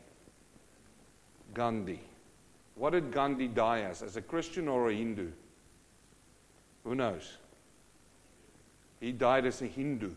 Gandhi. 1.53 2.01
What 2.75 2.91
did 2.91 3.11
Gandhi 3.11 3.47
die 3.47 3.81
as? 3.81 4.01
As 4.01 4.17
a 4.17 4.21
Christian 4.21 4.67
or 4.67 4.89
a 4.89 4.93
Hindu? 4.93 5.31
Who 6.83 6.95
knows? 6.95 7.37
He 8.99 9.13
died 9.13 9.45
as 9.45 9.61
a 9.61 9.67
Hindu. 9.67 10.11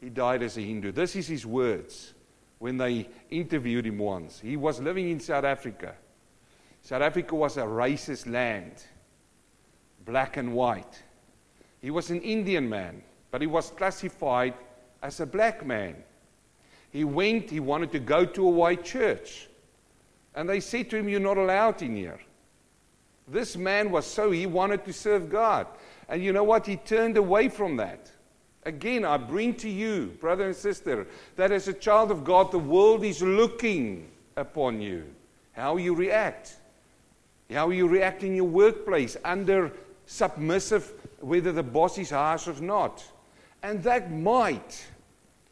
He 0.00 0.08
died 0.08 0.42
as 0.42 0.56
a 0.56 0.62
Hindu. 0.62 0.92
This 0.92 1.16
is 1.16 1.26
his 1.26 1.44
words 1.44 2.14
when 2.58 2.78
they 2.78 3.08
interviewed 3.30 3.86
him 3.86 3.98
once. 3.98 4.40
He 4.40 4.56
was 4.56 4.80
living 4.80 5.10
in 5.10 5.20
South 5.20 5.44
Africa. 5.44 5.94
South 6.88 7.02
Africa 7.02 7.34
was 7.34 7.58
a 7.58 7.64
racist 7.64 8.26
land, 8.26 8.72
black 10.06 10.38
and 10.38 10.54
white. 10.54 11.02
He 11.82 11.90
was 11.90 12.08
an 12.08 12.22
Indian 12.22 12.66
man, 12.66 13.02
but 13.30 13.42
he 13.42 13.46
was 13.46 13.72
classified 13.72 14.54
as 15.02 15.20
a 15.20 15.26
black 15.26 15.66
man. 15.66 15.96
He 16.90 17.04
went, 17.04 17.50
he 17.50 17.60
wanted 17.60 17.92
to 17.92 17.98
go 17.98 18.24
to 18.24 18.48
a 18.48 18.50
white 18.50 18.86
church. 18.86 19.48
And 20.34 20.48
they 20.48 20.60
said 20.60 20.88
to 20.88 20.96
him, 20.96 21.10
You're 21.10 21.20
not 21.20 21.36
allowed 21.36 21.82
in 21.82 21.94
here. 21.94 22.20
This 23.28 23.54
man 23.54 23.90
was 23.90 24.06
so, 24.06 24.30
he 24.30 24.46
wanted 24.46 24.86
to 24.86 24.92
serve 24.94 25.28
God. 25.28 25.66
And 26.08 26.24
you 26.24 26.32
know 26.32 26.44
what? 26.44 26.66
He 26.66 26.76
turned 26.76 27.18
away 27.18 27.50
from 27.50 27.76
that. 27.76 28.10
Again, 28.62 29.04
I 29.04 29.18
bring 29.18 29.52
to 29.56 29.68
you, 29.68 30.16
brother 30.22 30.46
and 30.46 30.56
sister, 30.56 31.06
that 31.36 31.52
as 31.52 31.68
a 31.68 31.74
child 31.74 32.10
of 32.10 32.24
God, 32.24 32.50
the 32.50 32.58
world 32.58 33.04
is 33.04 33.20
looking 33.20 34.08
upon 34.38 34.80
you. 34.80 35.04
How 35.52 35.76
you 35.76 35.94
react. 35.94 36.57
How 37.52 37.70
you 37.70 37.88
react 37.88 38.22
in 38.22 38.34
your 38.34 38.44
workplace 38.44 39.16
under 39.24 39.72
submissive, 40.06 40.92
whether 41.20 41.52
the 41.52 41.62
boss 41.62 41.98
is 41.98 42.10
harsh 42.10 42.46
or 42.46 42.60
not. 42.60 43.04
And 43.62 43.82
that 43.82 44.12
might 44.12 44.86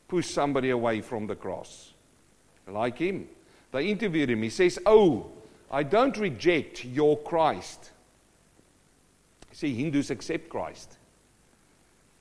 push 0.09 0.27
somebody 0.27 0.71
away 0.71 1.01
from 1.01 1.27
the 1.27 1.35
cross. 1.35 1.93
Like 2.67 2.99
him. 2.99 3.29
They 3.73 3.89
interviewed 3.89 4.31
him. 4.31 4.43
He 4.43 4.51
says, 4.51 4.79
Oh, 4.87 5.31
I 5.71 5.83
don't 5.83 6.17
reject 6.17 6.85
your 6.85 7.19
Christ. 7.19 7.91
See, 9.53 9.75
Hindus 9.75 10.11
accept 10.11 10.49
Christ. 10.49 10.99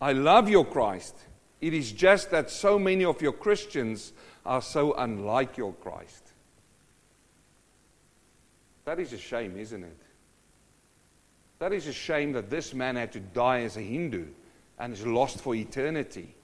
I 0.01 0.13
love 0.13 0.49
your 0.49 0.65
Christ. 0.65 1.15
It 1.61 1.73
is 1.73 1.91
just 1.91 2.31
that 2.31 2.49
so 2.49 2.77
many 2.77 3.05
of 3.05 3.21
your 3.21 3.33
Christians 3.33 4.13
are 4.45 4.61
so 4.61 4.93
unlike 4.93 5.57
your 5.57 5.73
Christ. 5.73 6.24
That 8.85 8.99
is 8.99 9.13
a 9.13 9.17
shame, 9.17 9.57
isn't 9.57 9.83
it? 9.83 9.97
That 11.59 11.73
is 11.73 11.87
a 11.87 11.93
shame 11.93 12.31
that 12.33 12.49
this 12.49 12.73
man 12.73 12.95
had 12.95 13.11
to 13.13 13.19
die 13.19 13.61
as 13.61 13.77
a 13.77 13.81
Hindu 13.81 14.25
and 14.77 14.93
is 14.93 15.05
lost 15.05 15.41
for 15.41 15.55
eternity. 15.55 16.35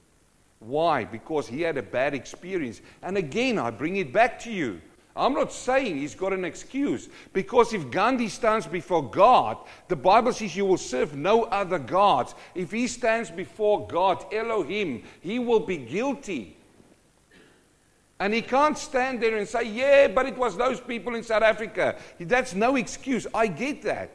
Why? 0.60 1.06
Because 1.06 1.48
he 1.48 1.62
had 1.62 1.78
a 1.78 1.84
bad 1.84 2.14
experience. 2.14 2.82
And 3.02 3.18
again, 3.18 3.58
I 3.58 3.72
bring 3.72 3.98
it 3.98 4.14
back 4.14 4.40
to 4.42 4.52
you. 4.52 4.82
I'm 5.16 5.34
not 5.34 5.52
saying 5.52 5.98
he's 5.98 6.16
got 6.16 6.34
an 6.34 6.46
excuse. 6.46 7.10
Because 7.34 7.74
if 7.74 7.92
Gandhi 7.92 8.30
stands 8.30 8.66
before 8.66 9.10
God, 9.10 9.58
the 9.88 9.96
Bible 9.96 10.32
says 10.32 10.56
you 10.56 10.66
will 10.66 10.78
serve 10.78 11.16
no 11.16 11.44
other 11.44 11.80
gods. 11.80 12.34
If 12.56 12.72
he 12.72 12.88
stands 12.88 13.30
before 13.30 13.88
God, 13.88 14.34
Elohim, 14.34 15.04
he 15.20 15.40
will 15.40 15.60
be 15.60 15.78
guilty. 15.78 16.58
And 18.22 18.36
he 18.36 18.44
can't 18.44 18.78
stand 18.78 19.20
there 19.20 19.36
and 19.36 19.48
say, 19.48 19.64
Yeah, 19.64 20.08
but 20.08 20.28
it 20.28 20.38
was 20.38 20.56
those 20.56 20.80
people 20.80 21.16
in 21.16 21.24
South 21.24 21.42
Africa. 21.42 21.96
That's 22.20 22.54
no 22.54 22.76
excuse. 22.76 23.26
I 23.34 23.48
get 23.48 23.82
that. 23.82 24.12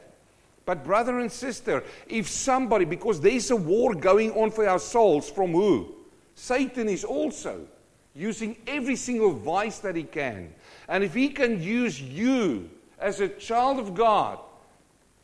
But, 0.65 0.85
brother 0.85 1.19
and 1.19 1.31
sister, 1.31 1.83
if 2.07 2.29
somebody, 2.29 2.85
because 2.85 3.21
there's 3.21 3.51
a 3.51 3.57
war 3.57 3.97
going 3.97 4.31
on 4.33 4.53
for 4.53 4.69
our 4.69 4.79
souls 4.79 5.29
from 5.29 5.51
who? 5.51 5.93
Satan 6.37 6.89
is 6.89 7.03
also 7.03 7.67
using 8.15 8.57
every 8.69 8.95
single 8.95 9.33
vice 9.33 9.81
that 9.81 9.97
he 9.97 10.05
can. 10.05 10.55
And 10.87 11.03
if 11.03 11.13
he 11.13 11.29
can 11.29 11.61
use 11.61 12.01
you 12.01 12.71
as 13.01 13.19
a 13.19 13.29
child 13.29 13.81
of 13.81 13.95
God 13.95 14.39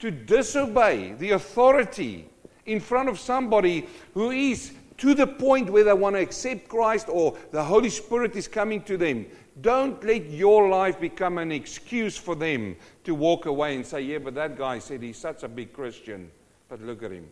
to 0.00 0.10
disobey 0.10 1.12
the 1.12 1.30
authority 1.30 2.28
in 2.66 2.80
front 2.80 3.08
of 3.08 3.20
somebody 3.20 3.86
who 4.14 4.32
is 4.32 4.72
to 5.02 5.14
the 5.14 5.26
point 5.26 5.68
where 5.68 5.82
they 5.82 5.92
want 5.92 6.14
to 6.14 6.22
accept 6.22 6.68
Christ 6.68 7.08
or 7.08 7.36
the 7.50 7.64
Holy 7.64 7.90
Spirit 7.90 8.36
is 8.36 8.46
coming 8.46 8.80
to 8.82 8.96
them, 8.96 9.26
don't 9.60 10.02
let 10.04 10.30
your 10.30 10.68
life 10.68 11.00
become 11.00 11.38
an 11.38 11.50
excuse 11.50 12.16
for 12.16 12.36
them 12.36 12.76
to 13.02 13.12
walk 13.12 13.46
away 13.46 13.74
and 13.74 13.84
say, 13.84 14.02
Yeah, 14.02 14.18
but 14.18 14.36
that 14.36 14.56
guy 14.56 14.78
said 14.78 15.02
he's 15.02 15.18
such 15.18 15.42
a 15.42 15.48
big 15.48 15.72
Christian. 15.72 16.30
But 16.68 16.82
look 16.82 17.02
at 17.02 17.10
him. 17.10 17.26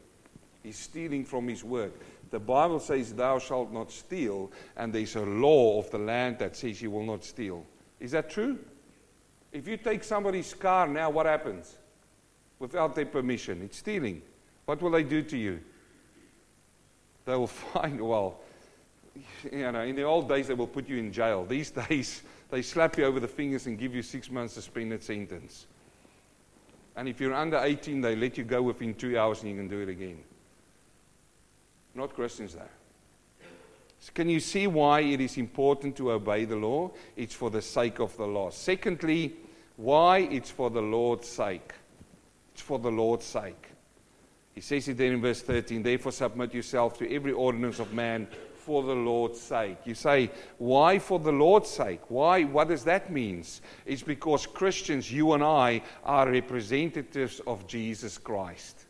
He's 0.64 0.80
stealing 0.80 1.24
from 1.24 1.46
his 1.46 1.62
work. 1.62 1.92
The 2.32 2.40
Bible 2.40 2.80
says, 2.80 3.14
Thou 3.14 3.38
shalt 3.38 3.72
not 3.72 3.92
steal, 3.92 4.50
and 4.76 4.92
there's 4.92 5.14
a 5.14 5.24
law 5.24 5.78
of 5.78 5.88
the 5.92 5.98
land 5.98 6.40
that 6.40 6.56
says 6.56 6.82
you 6.82 6.90
will 6.90 7.06
not 7.06 7.22
steal. 7.22 7.64
Is 8.00 8.10
that 8.10 8.30
true? 8.30 8.58
If 9.52 9.68
you 9.68 9.76
take 9.76 10.02
somebody's 10.02 10.54
car 10.54 10.88
now, 10.88 11.08
what 11.08 11.26
happens? 11.26 11.76
Without 12.58 12.96
their 12.96 13.06
permission, 13.06 13.62
it's 13.62 13.78
stealing. 13.78 14.22
What 14.64 14.82
will 14.82 14.90
they 14.90 15.04
do 15.04 15.22
to 15.22 15.38
you? 15.38 15.60
They 17.24 17.34
will 17.34 17.46
find, 17.72 18.00
well, 18.00 18.40
you 19.50 19.72
know, 19.72 19.82
in 19.82 19.96
the 19.96 20.02
old 20.02 20.28
days, 20.28 20.48
they 20.48 20.54
will 20.54 20.66
put 20.66 20.88
you 20.88 20.96
in 20.96 21.12
jail. 21.12 21.44
These 21.44 21.70
days, 21.88 22.22
they 22.50 22.62
slap 22.62 22.98
you 22.98 23.04
over 23.04 23.20
the 23.20 23.28
fingers 23.28 23.66
and 23.66 23.78
give 23.78 23.94
you 23.94 24.02
six 24.02 24.30
months 24.30 24.54
suspended 24.54 25.02
sentence. 25.02 25.66
And 26.96 27.08
if 27.08 27.20
you're 27.20 27.34
under 27.34 27.58
18, 27.58 28.00
they 28.00 28.16
let 28.16 28.36
you 28.36 28.44
go 28.44 28.62
within 28.62 28.94
two 28.94 29.18
hours 29.18 29.42
and 29.42 29.50
you 29.50 29.56
can 29.56 29.68
do 29.68 29.80
it 29.80 29.88
again. 29.88 30.18
Not 31.94 32.14
Christians, 32.14 32.54
though. 32.54 32.62
So 34.00 34.12
can 34.14 34.28
you 34.28 34.40
see 34.40 34.66
why 34.66 35.00
it 35.00 35.20
is 35.20 35.36
important 35.36 35.96
to 35.96 36.12
obey 36.12 36.46
the 36.46 36.56
law? 36.56 36.90
It's 37.16 37.34
for 37.34 37.50
the 37.50 37.60
sake 37.60 38.00
of 38.00 38.16
the 38.16 38.26
law. 38.26 38.50
Secondly, 38.50 39.34
why 39.76 40.18
it's 40.18 40.50
for 40.50 40.70
the 40.70 40.82
Lord's 40.82 41.28
sake. 41.28 41.72
It's 42.52 42.62
for 42.62 42.78
the 42.78 42.90
Lord's 42.90 43.26
sake. 43.26 43.69
He 44.54 44.60
says 44.60 44.88
it 44.88 44.96
there 44.96 45.12
in 45.12 45.20
verse 45.20 45.42
13, 45.42 45.82
therefore 45.82 46.12
submit 46.12 46.54
yourself 46.54 46.98
to 46.98 47.14
every 47.14 47.32
ordinance 47.32 47.78
of 47.78 47.92
man 47.92 48.26
for 48.56 48.82
the 48.82 48.94
Lord's 48.94 49.40
sake. 49.40 49.78
You 49.84 49.94
say, 49.94 50.30
why 50.58 50.98
for 50.98 51.18
the 51.18 51.32
Lord's 51.32 51.70
sake? 51.70 52.00
Why? 52.08 52.44
What 52.44 52.68
does 52.68 52.84
that 52.84 53.10
mean? 53.10 53.44
It's 53.86 54.02
because 54.02 54.46
Christians, 54.46 55.10
you 55.10 55.32
and 55.32 55.42
I, 55.42 55.82
are 56.04 56.30
representatives 56.30 57.40
of 57.46 57.66
Jesus 57.66 58.18
Christ. 58.18 58.86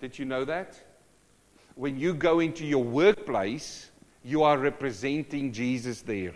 Did 0.00 0.18
you 0.18 0.24
know 0.24 0.44
that? 0.44 0.80
When 1.74 1.98
you 1.98 2.14
go 2.14 2.40
into 2.40 2.64
your 2.64 2.84
workplace, 2.84 3.90
you 4.24 4.42
are 4.42 4.58
representing 4.58 5.52
Jesus 5.52 6.02
there. 6.02 6.34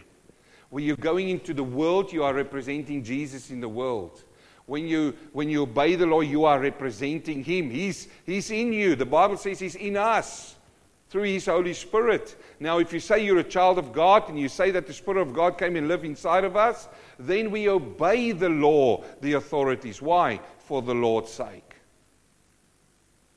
When 0.70 0.84
you're 0.84 0.96
going 0.96 1.28
into 1.28 1.54
the 1.54 1.64
world, 1.64 2.12
you 2.12 2.24
are 2.24 2.34
representing 2.34 3.04
Jesus 3.04 3.50
in 3.50 3.60
the 3.60 3.68
world. 3.68 4.24
When 4.66 4.86
you, 4.86 5.14
when 5.32 5.48
you 5.48 5.62
obey 5.62 5.94
the 5.94 6.06
law, 6.06 6.20
you 6.20 6.44
are 6.44 6.58
representing 6.58 7.44
Him. 7.44 7.70
He's, 7.70 8.08
he's 8.24 8.50
in 8.50 8.72
you. 8.72 8.96
The 8.96 9.06
Bible 9.06 9.36
says 9.36 9.60
He's 9.60 9.76
in 9.76 9.96
us 9.96 10.56
through 11.08 11.22
His 11.22 11.46
Holy 11.46 11.72
Spirit. 11.72 12.36
Now, 12.58 12.78
if 12.78 12.92
you 12.92 12.98
say 12.98 13.24
you're 13.24 13.38
a 13.38 13.44
child 13.44 13.78
of 13.78 13.92
God 13.92 14.28
and 14.28 14.38
you 14.38 14.48
say 14.48 14.72
that 14.72 14.86
the 14.86 14.92
Spirit 14.92 15.20
of 15.20 15.32
God 15.32 15.56
came 15.56 15.76
and 15.76 15.86
lived 15.86 16.04
inside 16.04 16.42
of 16.42 16.56
us, 16.56 16.88
then 17.18 17.50
we 17.50 17.68
obey 17.68 18.32
the 18.32 18.48
law, 18.48 19.04
the 19.20 19.34
authorities. 19.34 20.02
Why? 20.02 20.40
For 20.58 20.82
the 20.82 20.94
Lord's 20.94 21.30
sake. 21.30 21.76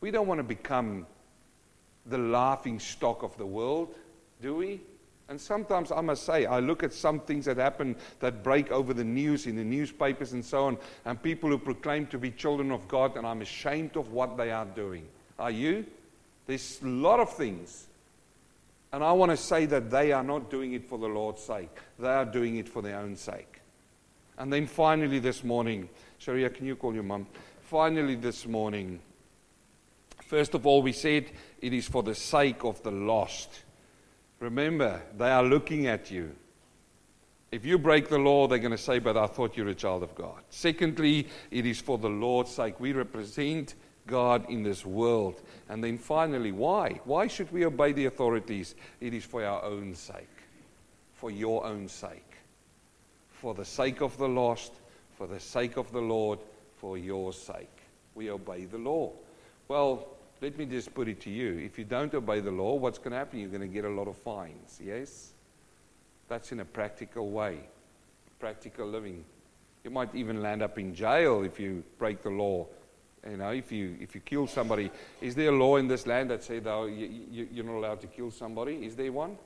We 0.01 0.09
don't 0.11 0.27
want 0.27 0.39
to 0.39 0.43
become 0.43 1.05
the 2.05 2.17
laughing 2.17 2.79
stock 2.79 3.21
of 3.21 3.37
the 3.37 3.45
world, 3.45 3.93
do 4.41 4.55
we? 4.55 4.81
And 5.29 5.39
sometimes 5.39 5.91
I 5.91 6.01
must 6.01 6.23
say, 6.23 6.47
I 6.47 6.59
look 6.59 6.81
at 6.81 6.91
some 6.91 7.19
things 7.19 7.45
that 7.45 7.57
happen 7.57 7.95
that 8.19 8.43
break 8.43 8.71
over 8.71 8.95
the 8.95 9.03
news 9.03 9.45
in 9.45 9.55
the 9.55 9.63
newspapers 9.63 10.33
and 10.33 10.43
so 10.43 10.65
on, 10.65 10.77
and 11.05 11.21
people 11.21 11.51
who 11.51 11.59
proclaim 11.59 12.07
to 12.07 12.17
be 12.17 12.31
children 12.31 12.71
of 12.71 12.87
God, 12.87 13.15
and 13.15 13.27
I'm 13.27 13.43
ashamed 13.43 13.95
of 13.95 14.11
what 14.11 14.37
they 14.37 14.51
are 14.51 14.65
doing. 14.65 15.07
Are 15.37 15.51
you? 15.51 15.85
There's 16.47 16.81
a 16.81 16.87
lot 16.87 17.19
of 17.19 17.31
things. 17.31 17.85
And 18.91 19.03
I 19.03 19.11
want 19.11 19.29
to 19.29 19.37
say 19.37 19.67
that 19.67 19.91
they 19.91 20.11
are 20.11 20.23
not 20.23 20.49
doing 20.49 20.73
it 20.73 20.89
for 20.89 20.97
the 20.97 21.07
Lord's 21.07 21.43
sake, 21.43 21.77
they 21.99 22.07
are 22.07 22.25
doing 22.25 22.55
it 22.57 22.67
for 22.67 22.81
their 22.81 22.97
own 22.97 23.15
sake. 23.15 23.61
And 24.39 24.51
then 24.51 24.65
finally 24.65 25.19
this 25.19 25.43
morning, 25.43 25.89
Sharia, 26.17 26.49
can 26.49 26.65
you 26.65 26.75
call 26.75 26.95
your 26.95 27.03
mum? 27.03 27.27
Finally 27.61 28.15
this 28.15 28.47
morning, 28.47 28.99
first 30.25 30.55
of 30.55 30.65
all, 30.65 30.81
we 30.81 30.93
said 30.93 31.29
it 31.61 31.71
is 31.71 31.87
for 31.87 32.01
the 32.01 32.15
sake 32.15 32.63
of 32.63 32.81
the 32.81 32.89
lost. 32.89 33.61
Remember, 34.39 35.01
they 35.17 35.29
are 35.29 35.43
looking 35.43 35.87
at 35.87 36.09
you. 36.09 36.35
If 37.51 37.65
you 37.65 37.77
break 37.77 38.09
the 38.09 38.19
law, 38.19 38.47
they're 38.47 38.59
going 38.59 38.71
to 38.71 38.77
say, 38.77 38.99
But 38.99 39.17
I 39.17 39.27
thought 39.27 39.57
you're 39.57 39.67
a 39.69 39.75
child 39.75 40.03
of 40.03 40.15
God. 40.15 40.41
Secondly, 40.49 41.27
it 41.51 41.65
is 41.65 41.81
for 41.81 41.97
the 41.97 42.09
Lord's 42.09 42.51
sake. 42.51 42.79
We 42.79 42.93
represent 42.93 43.75
God 44.05 44.49
in 44.49 44.63
this 44.63 44.85
world. 44.85 45.41
And 45.67 45.83
then 45.83 45.97
finally, 45.97 46.51
why? 46.51 46.99
Why 47.05 47.27
should 47.27 47.51
we 47.51 47.65
obey 47.65 47.91
the 47.91 48.05
authorities? 48.05 48.75
It 49.01 49.13
is 49.13 49.23
for 49.23 49.43
our 49.43 49.63
own 49.63 49.95
sake, 49.95 50.27
for 51.13 51.31
your 51.31 51.65
own 51.65 51.87
sake, 51.87 52.33
for 53.31 53.53
the 53.53 53.65
sake 53.65 54.01
of 54.01 54.17
the 54.17 54.27
lost, 54.27 54.73
for 55.17 55.27
the 55.27 55.39
sake 55.39 55.77
of 55.77 55.91
the 55.91 56.01
Lord, 56.01 56.39
for 56.77 56.97
your 56.97 57.33
sake. 57.33 57.67
We 58.15 58.29
obey 58.29 58.65
the 58.65 58.77
law. 58.77 59.11
Well, 59.67 60.07
let 60.41 60.57
me 60.57 60.65
just 60.65 60.93
put 60.93 61.07
it 61.07 61.19
to 61.21 61.29
you. 61.29 61.57
If 61.59 61.77
you 61.77 61.85
don't 61.85 62.13
obey 62.13 62.39
the 62.39 62.51
law, 62.51 62.75
what's 62.75 62.97
going 62.97 63.11
to 63.11 63.17
happen? 63.17 63.39
You're 63.39 63.49
going 63.49 63.61
to 63.61 63.67
get 63.67 63.85
a 63.85 63.89
lot 63.89 64.07
of 64.07 64.17
fines, 64.17 64.79
yes? 64.83 65.31
That's 66.27 66.51
in 66.51 66.59
a 66.59 66.65
practical 66.65 67.29
way, 67.29 67.59
practical 68.39 68.87
living. 68.87 69.25
You 69.83 69.89
might 69.89 70.13
even 70.13 70.41
land 70.41 70.61
up 70.61 70.77
in 70.77 70.93
jail 70.93 71.43
if 71.43 71.59
you 71.59 71.83
break 71.97 72.21
the 72.21 72.29
law 72.29 72.67
you 73.27 73.37
know, 73.37 73.49
if 73.49 73.71
you, 73.71 73.97
if 73.99 74.15
you 74.15 74.21
kill 74.21 74.47
somebody, 74.47 74.89
is 75.21 75.35
there 75.35 75.49
a 75.49 75.57
law 75.57 75.75
in 75.75 75.87
this 75.87 76.07
land 76.07 76.29
that 76.29 76.43
says 76.43 76.63
oh, 76.65 76.85
you, 76.85 77.09
you, 77.29 77.47
you're 77.51 77.65
not 77.65 77.75
allowed 77.75 78.01
to 78.01 78.07
kill 78.07 78.31
somebody? 78.31 78.85
Is 78.85 78.95
there 78.95 79.11
one? 79.11 79.37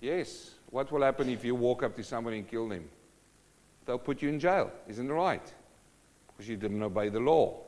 Yes. 0.00 0.52
What 0.70 0.90
will 0.90 1.02
happen 1.02 1.28
if 1.28 1.44
you 1.44 1.54
walk 1.54 1.82
up 1.82 1.96
to 1.96 2.02
somebody 2.02 2.38
and 2.38 2.48
kill 2.48 2.68
them? 2.68 2.88
They'll 3.84 3.98
put 3.98 4.22
you 4.22 4.28
in 4.28 4.40
jail. 4.40 4.70
Isn't 4.88 5.10
it 5.10 5.12
right? 5.12 5.52
Because 6.28 6.48
you 6.48 6.56
didn't 6.56 6.82
obey 6.82 7.08
the 7.08 7.20
law. 7.20 7.58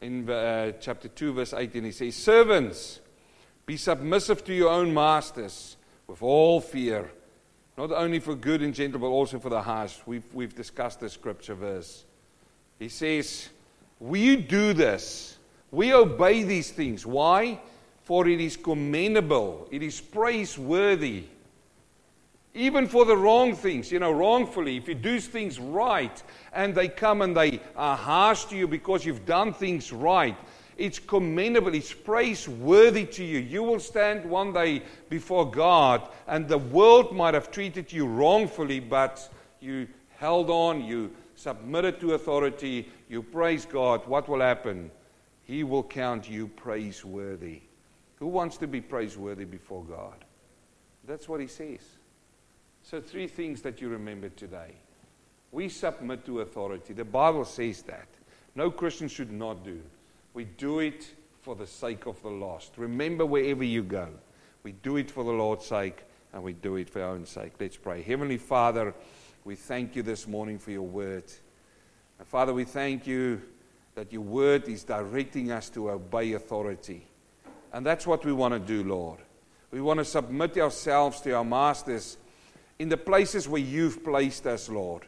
In 0.00 0.28
uh, 0.28 0.72
chapter 0.80 1.08
2, 1.08 1.32
verse 1.32 1.54
18, 1.54 1.84
he 1.84 1.92
says, 1.92 2.14
Servants, 2.14 3.00
be 3.64 3.76
submissive 3.76 4.44
to 4.44 4.54
your 4.54 4.70
own 4.70 4.92
masters 4.92 5.76
with 6.06 6.22
all 6.22 6.60
fear, 6.60 7.10
not 7.76 7.90
only 7.90 8.18
for 8.18 8.34
good 8.34 8.62
and 8.62 8.74
gentle, 8.74 9.00
but 9.00 9.06
also 9.06 9.38
for 9.38 9.48
the 9.48 9.62
harsh. 9.62 9.96
We've, 10.06 10.26
we've 10.32 10.54
discussed 10.54 11.00
this 11.00 11.14
scripture 11.14 11.54
verse. 11.54 12.04
He 12.78 12.88
says, 12.88 13.48
We 13.98 14.36
do 14.36 14.72
this. 14.72 15.38
We 15.70 15.92
obey 15.92 16.42
these 16.42 16.70
things. 16.70 17.04
Why? 17.04 17.60
For 18.02 18.28
it 18.28 18.40
is 18.40 18.56
commendable, 18.56 19.66
it 19.72 19.82
is 19.82 20.00
praiseworthy. 20.00 21.24
Even 22.56 22.88
for 22.88 23.04
the 23.04 23.16
wrong 23.16 23.54
things, 23.54 23.92
you 23.92 23.98
know, 23.98 24.10
wrongfully, 24.10 24.78
if 24.78 24.88
you 24.88 24.94
do 24.94 25.20
things 25.20 25.60
right 25.60 26.22
and 26.54 26.74
they 26.74 26.88
come 26.88 27.20
and 27.20 27.36
they 27.36 27.60
are 27.76 27.94
harsh 27.94 28.46
to 28.46 28.56
you 28.56 28.66
because 28.66 29.04
you've 29.04 29.26
done 29.26 29.52
things 29.52 29.92
right, 29.92 30.34
it's 30.78 30.98
commendable, 30.98 31.74
it's 31.74 31.92
praiseworthy 31.92 33.04
to 33.04 33.22
you. 33.22 33.40
You 33.40 33.62
will 33.62 33.78
stand 33.78 34.24
one 34.24 34.54
day 34.54 34.82
before 35.10 35.50
God, 35.50 36.08
and 36.26 36.48
the 36.48 36.56
world 36.56 37.14
might 37.14 37.34
have 37.34 37.50
treated 37.50 37.92
you 37.92 38.06
wrongfully, 38.06 38.80
but 38.80 39.30
you 39.60 39.86
held 40.16 40.48
on, 40.48 40.82
you 40.82 41.12
submitted 41.34 42.00
to 42.00 42.14
authority, 42.14 42.90
you 43.10 43.22
praise 43.22 43.66
God, 43.66 44.06
what 44.06 44.30
will 44.30 44.40
happen? 44.40 44.90
He 45.42 45.62
will 45.62 45.82
count 45.82 46.26
you 46.26 46.48
praiseworthy. 46.48 47.60
Who 48.14 48.28
wants 48.28 48.56
to 48.56 48.66
be 48.66 48.80
praiseworthy 48.80 49.44
before 49.44 49.84
God? 49.84 50.24
That's 51.06 51.28
what 51.28 51.42
he 51.42 51.48
says. 51.48 51.80
So, 52.88 53.00
three 53.00 53.26
things 53.26 53.62
that 53.62 53.80
you 53.80 53.88
remember 53.88 54.28
today. 54.28 54.70
We 55.50 55.68
submit 55.68 56.24
to 56.26 56.42
authority. 56.42 56.92
The 56.92 57.04
Bible 57.04 57.44
says 57.44 57.82
that. 57.82 58.06
No 58.54 58.70
Christian 58.70 59.08
should 59.08 59.32
not 59.32 59.64
do. 59.64 59.82
We 60.34 60.44
do 60.44 60.78
it 60.78 61.04
for 61.42 61.56
the 61.56 61.66
sake 61.66 62.06
of 62.06 62.22
the 62.22 62.28
lost. 62.28 62.74
Remember 62.76 63.26
wherever 63.26 63.64
you 63.64 63.82
go. 63.82 64.06
We 64.62 64.70
do 64.70 64.98
it 64.98 65.10
for 65.10 65.24
the 65.24 65.32
Lord's 65.32 65.66
sake 65.66 66.04
and 66.32 66.44
we 66.44 66.52
do 66.52 66.76
it 66.76 66.88
for 66.88 67.02
our 67.02 67.10
own 67.10 67.26
sake. 67.26 67.54
Let's 67.58 67.76
pray. 67.76 68.02
Heavenly 68.02 68.38
Father, 68.38 68.94
we 69.44 69.56
thank 69.56 69.96
you 69.96 70.04
this 70.04 70.28
morning 70.28 70.56
for 70.56 70.70
your 70.70 70.86
word. 70.86 71.24
And 72.20 72.28
Father, 72.28 72.54
we 72.54 72.62
thank 72.62 73.04
you 73.04 73.42
that 73.96 74.12
your 74.12 74.22
word 74.22 74.68
is 74.68 74.84
directing 74.84 75.50
us 75.50 75.68
to 75.70 75.90
obey 75.90 76.34
authority. 76.34 77.04
And 77.72 77.84
that's 77.84 78.06
what 78.06 78.24
we 78.24 78.32
want 78.32 78.54
to 78.54 78.60
do, 78.60 78.88
Lord. 78.88 79.18
We 79.72 79.80
want 79.80 79.98
to 79.98 80.04
submit 80.04 80.56
ourselves 80.58 81.20
to 81.22 81.32
our 81.32 81.44
masters 81.44 82.18
in 82.78 82.88
the 82.88 82.96
places 82.96 83.48
where 83.48 83.60
you've 83.60 84.04
placed 84.04 84.46
us, 84.46 84.68
Lord. 84.68 85.06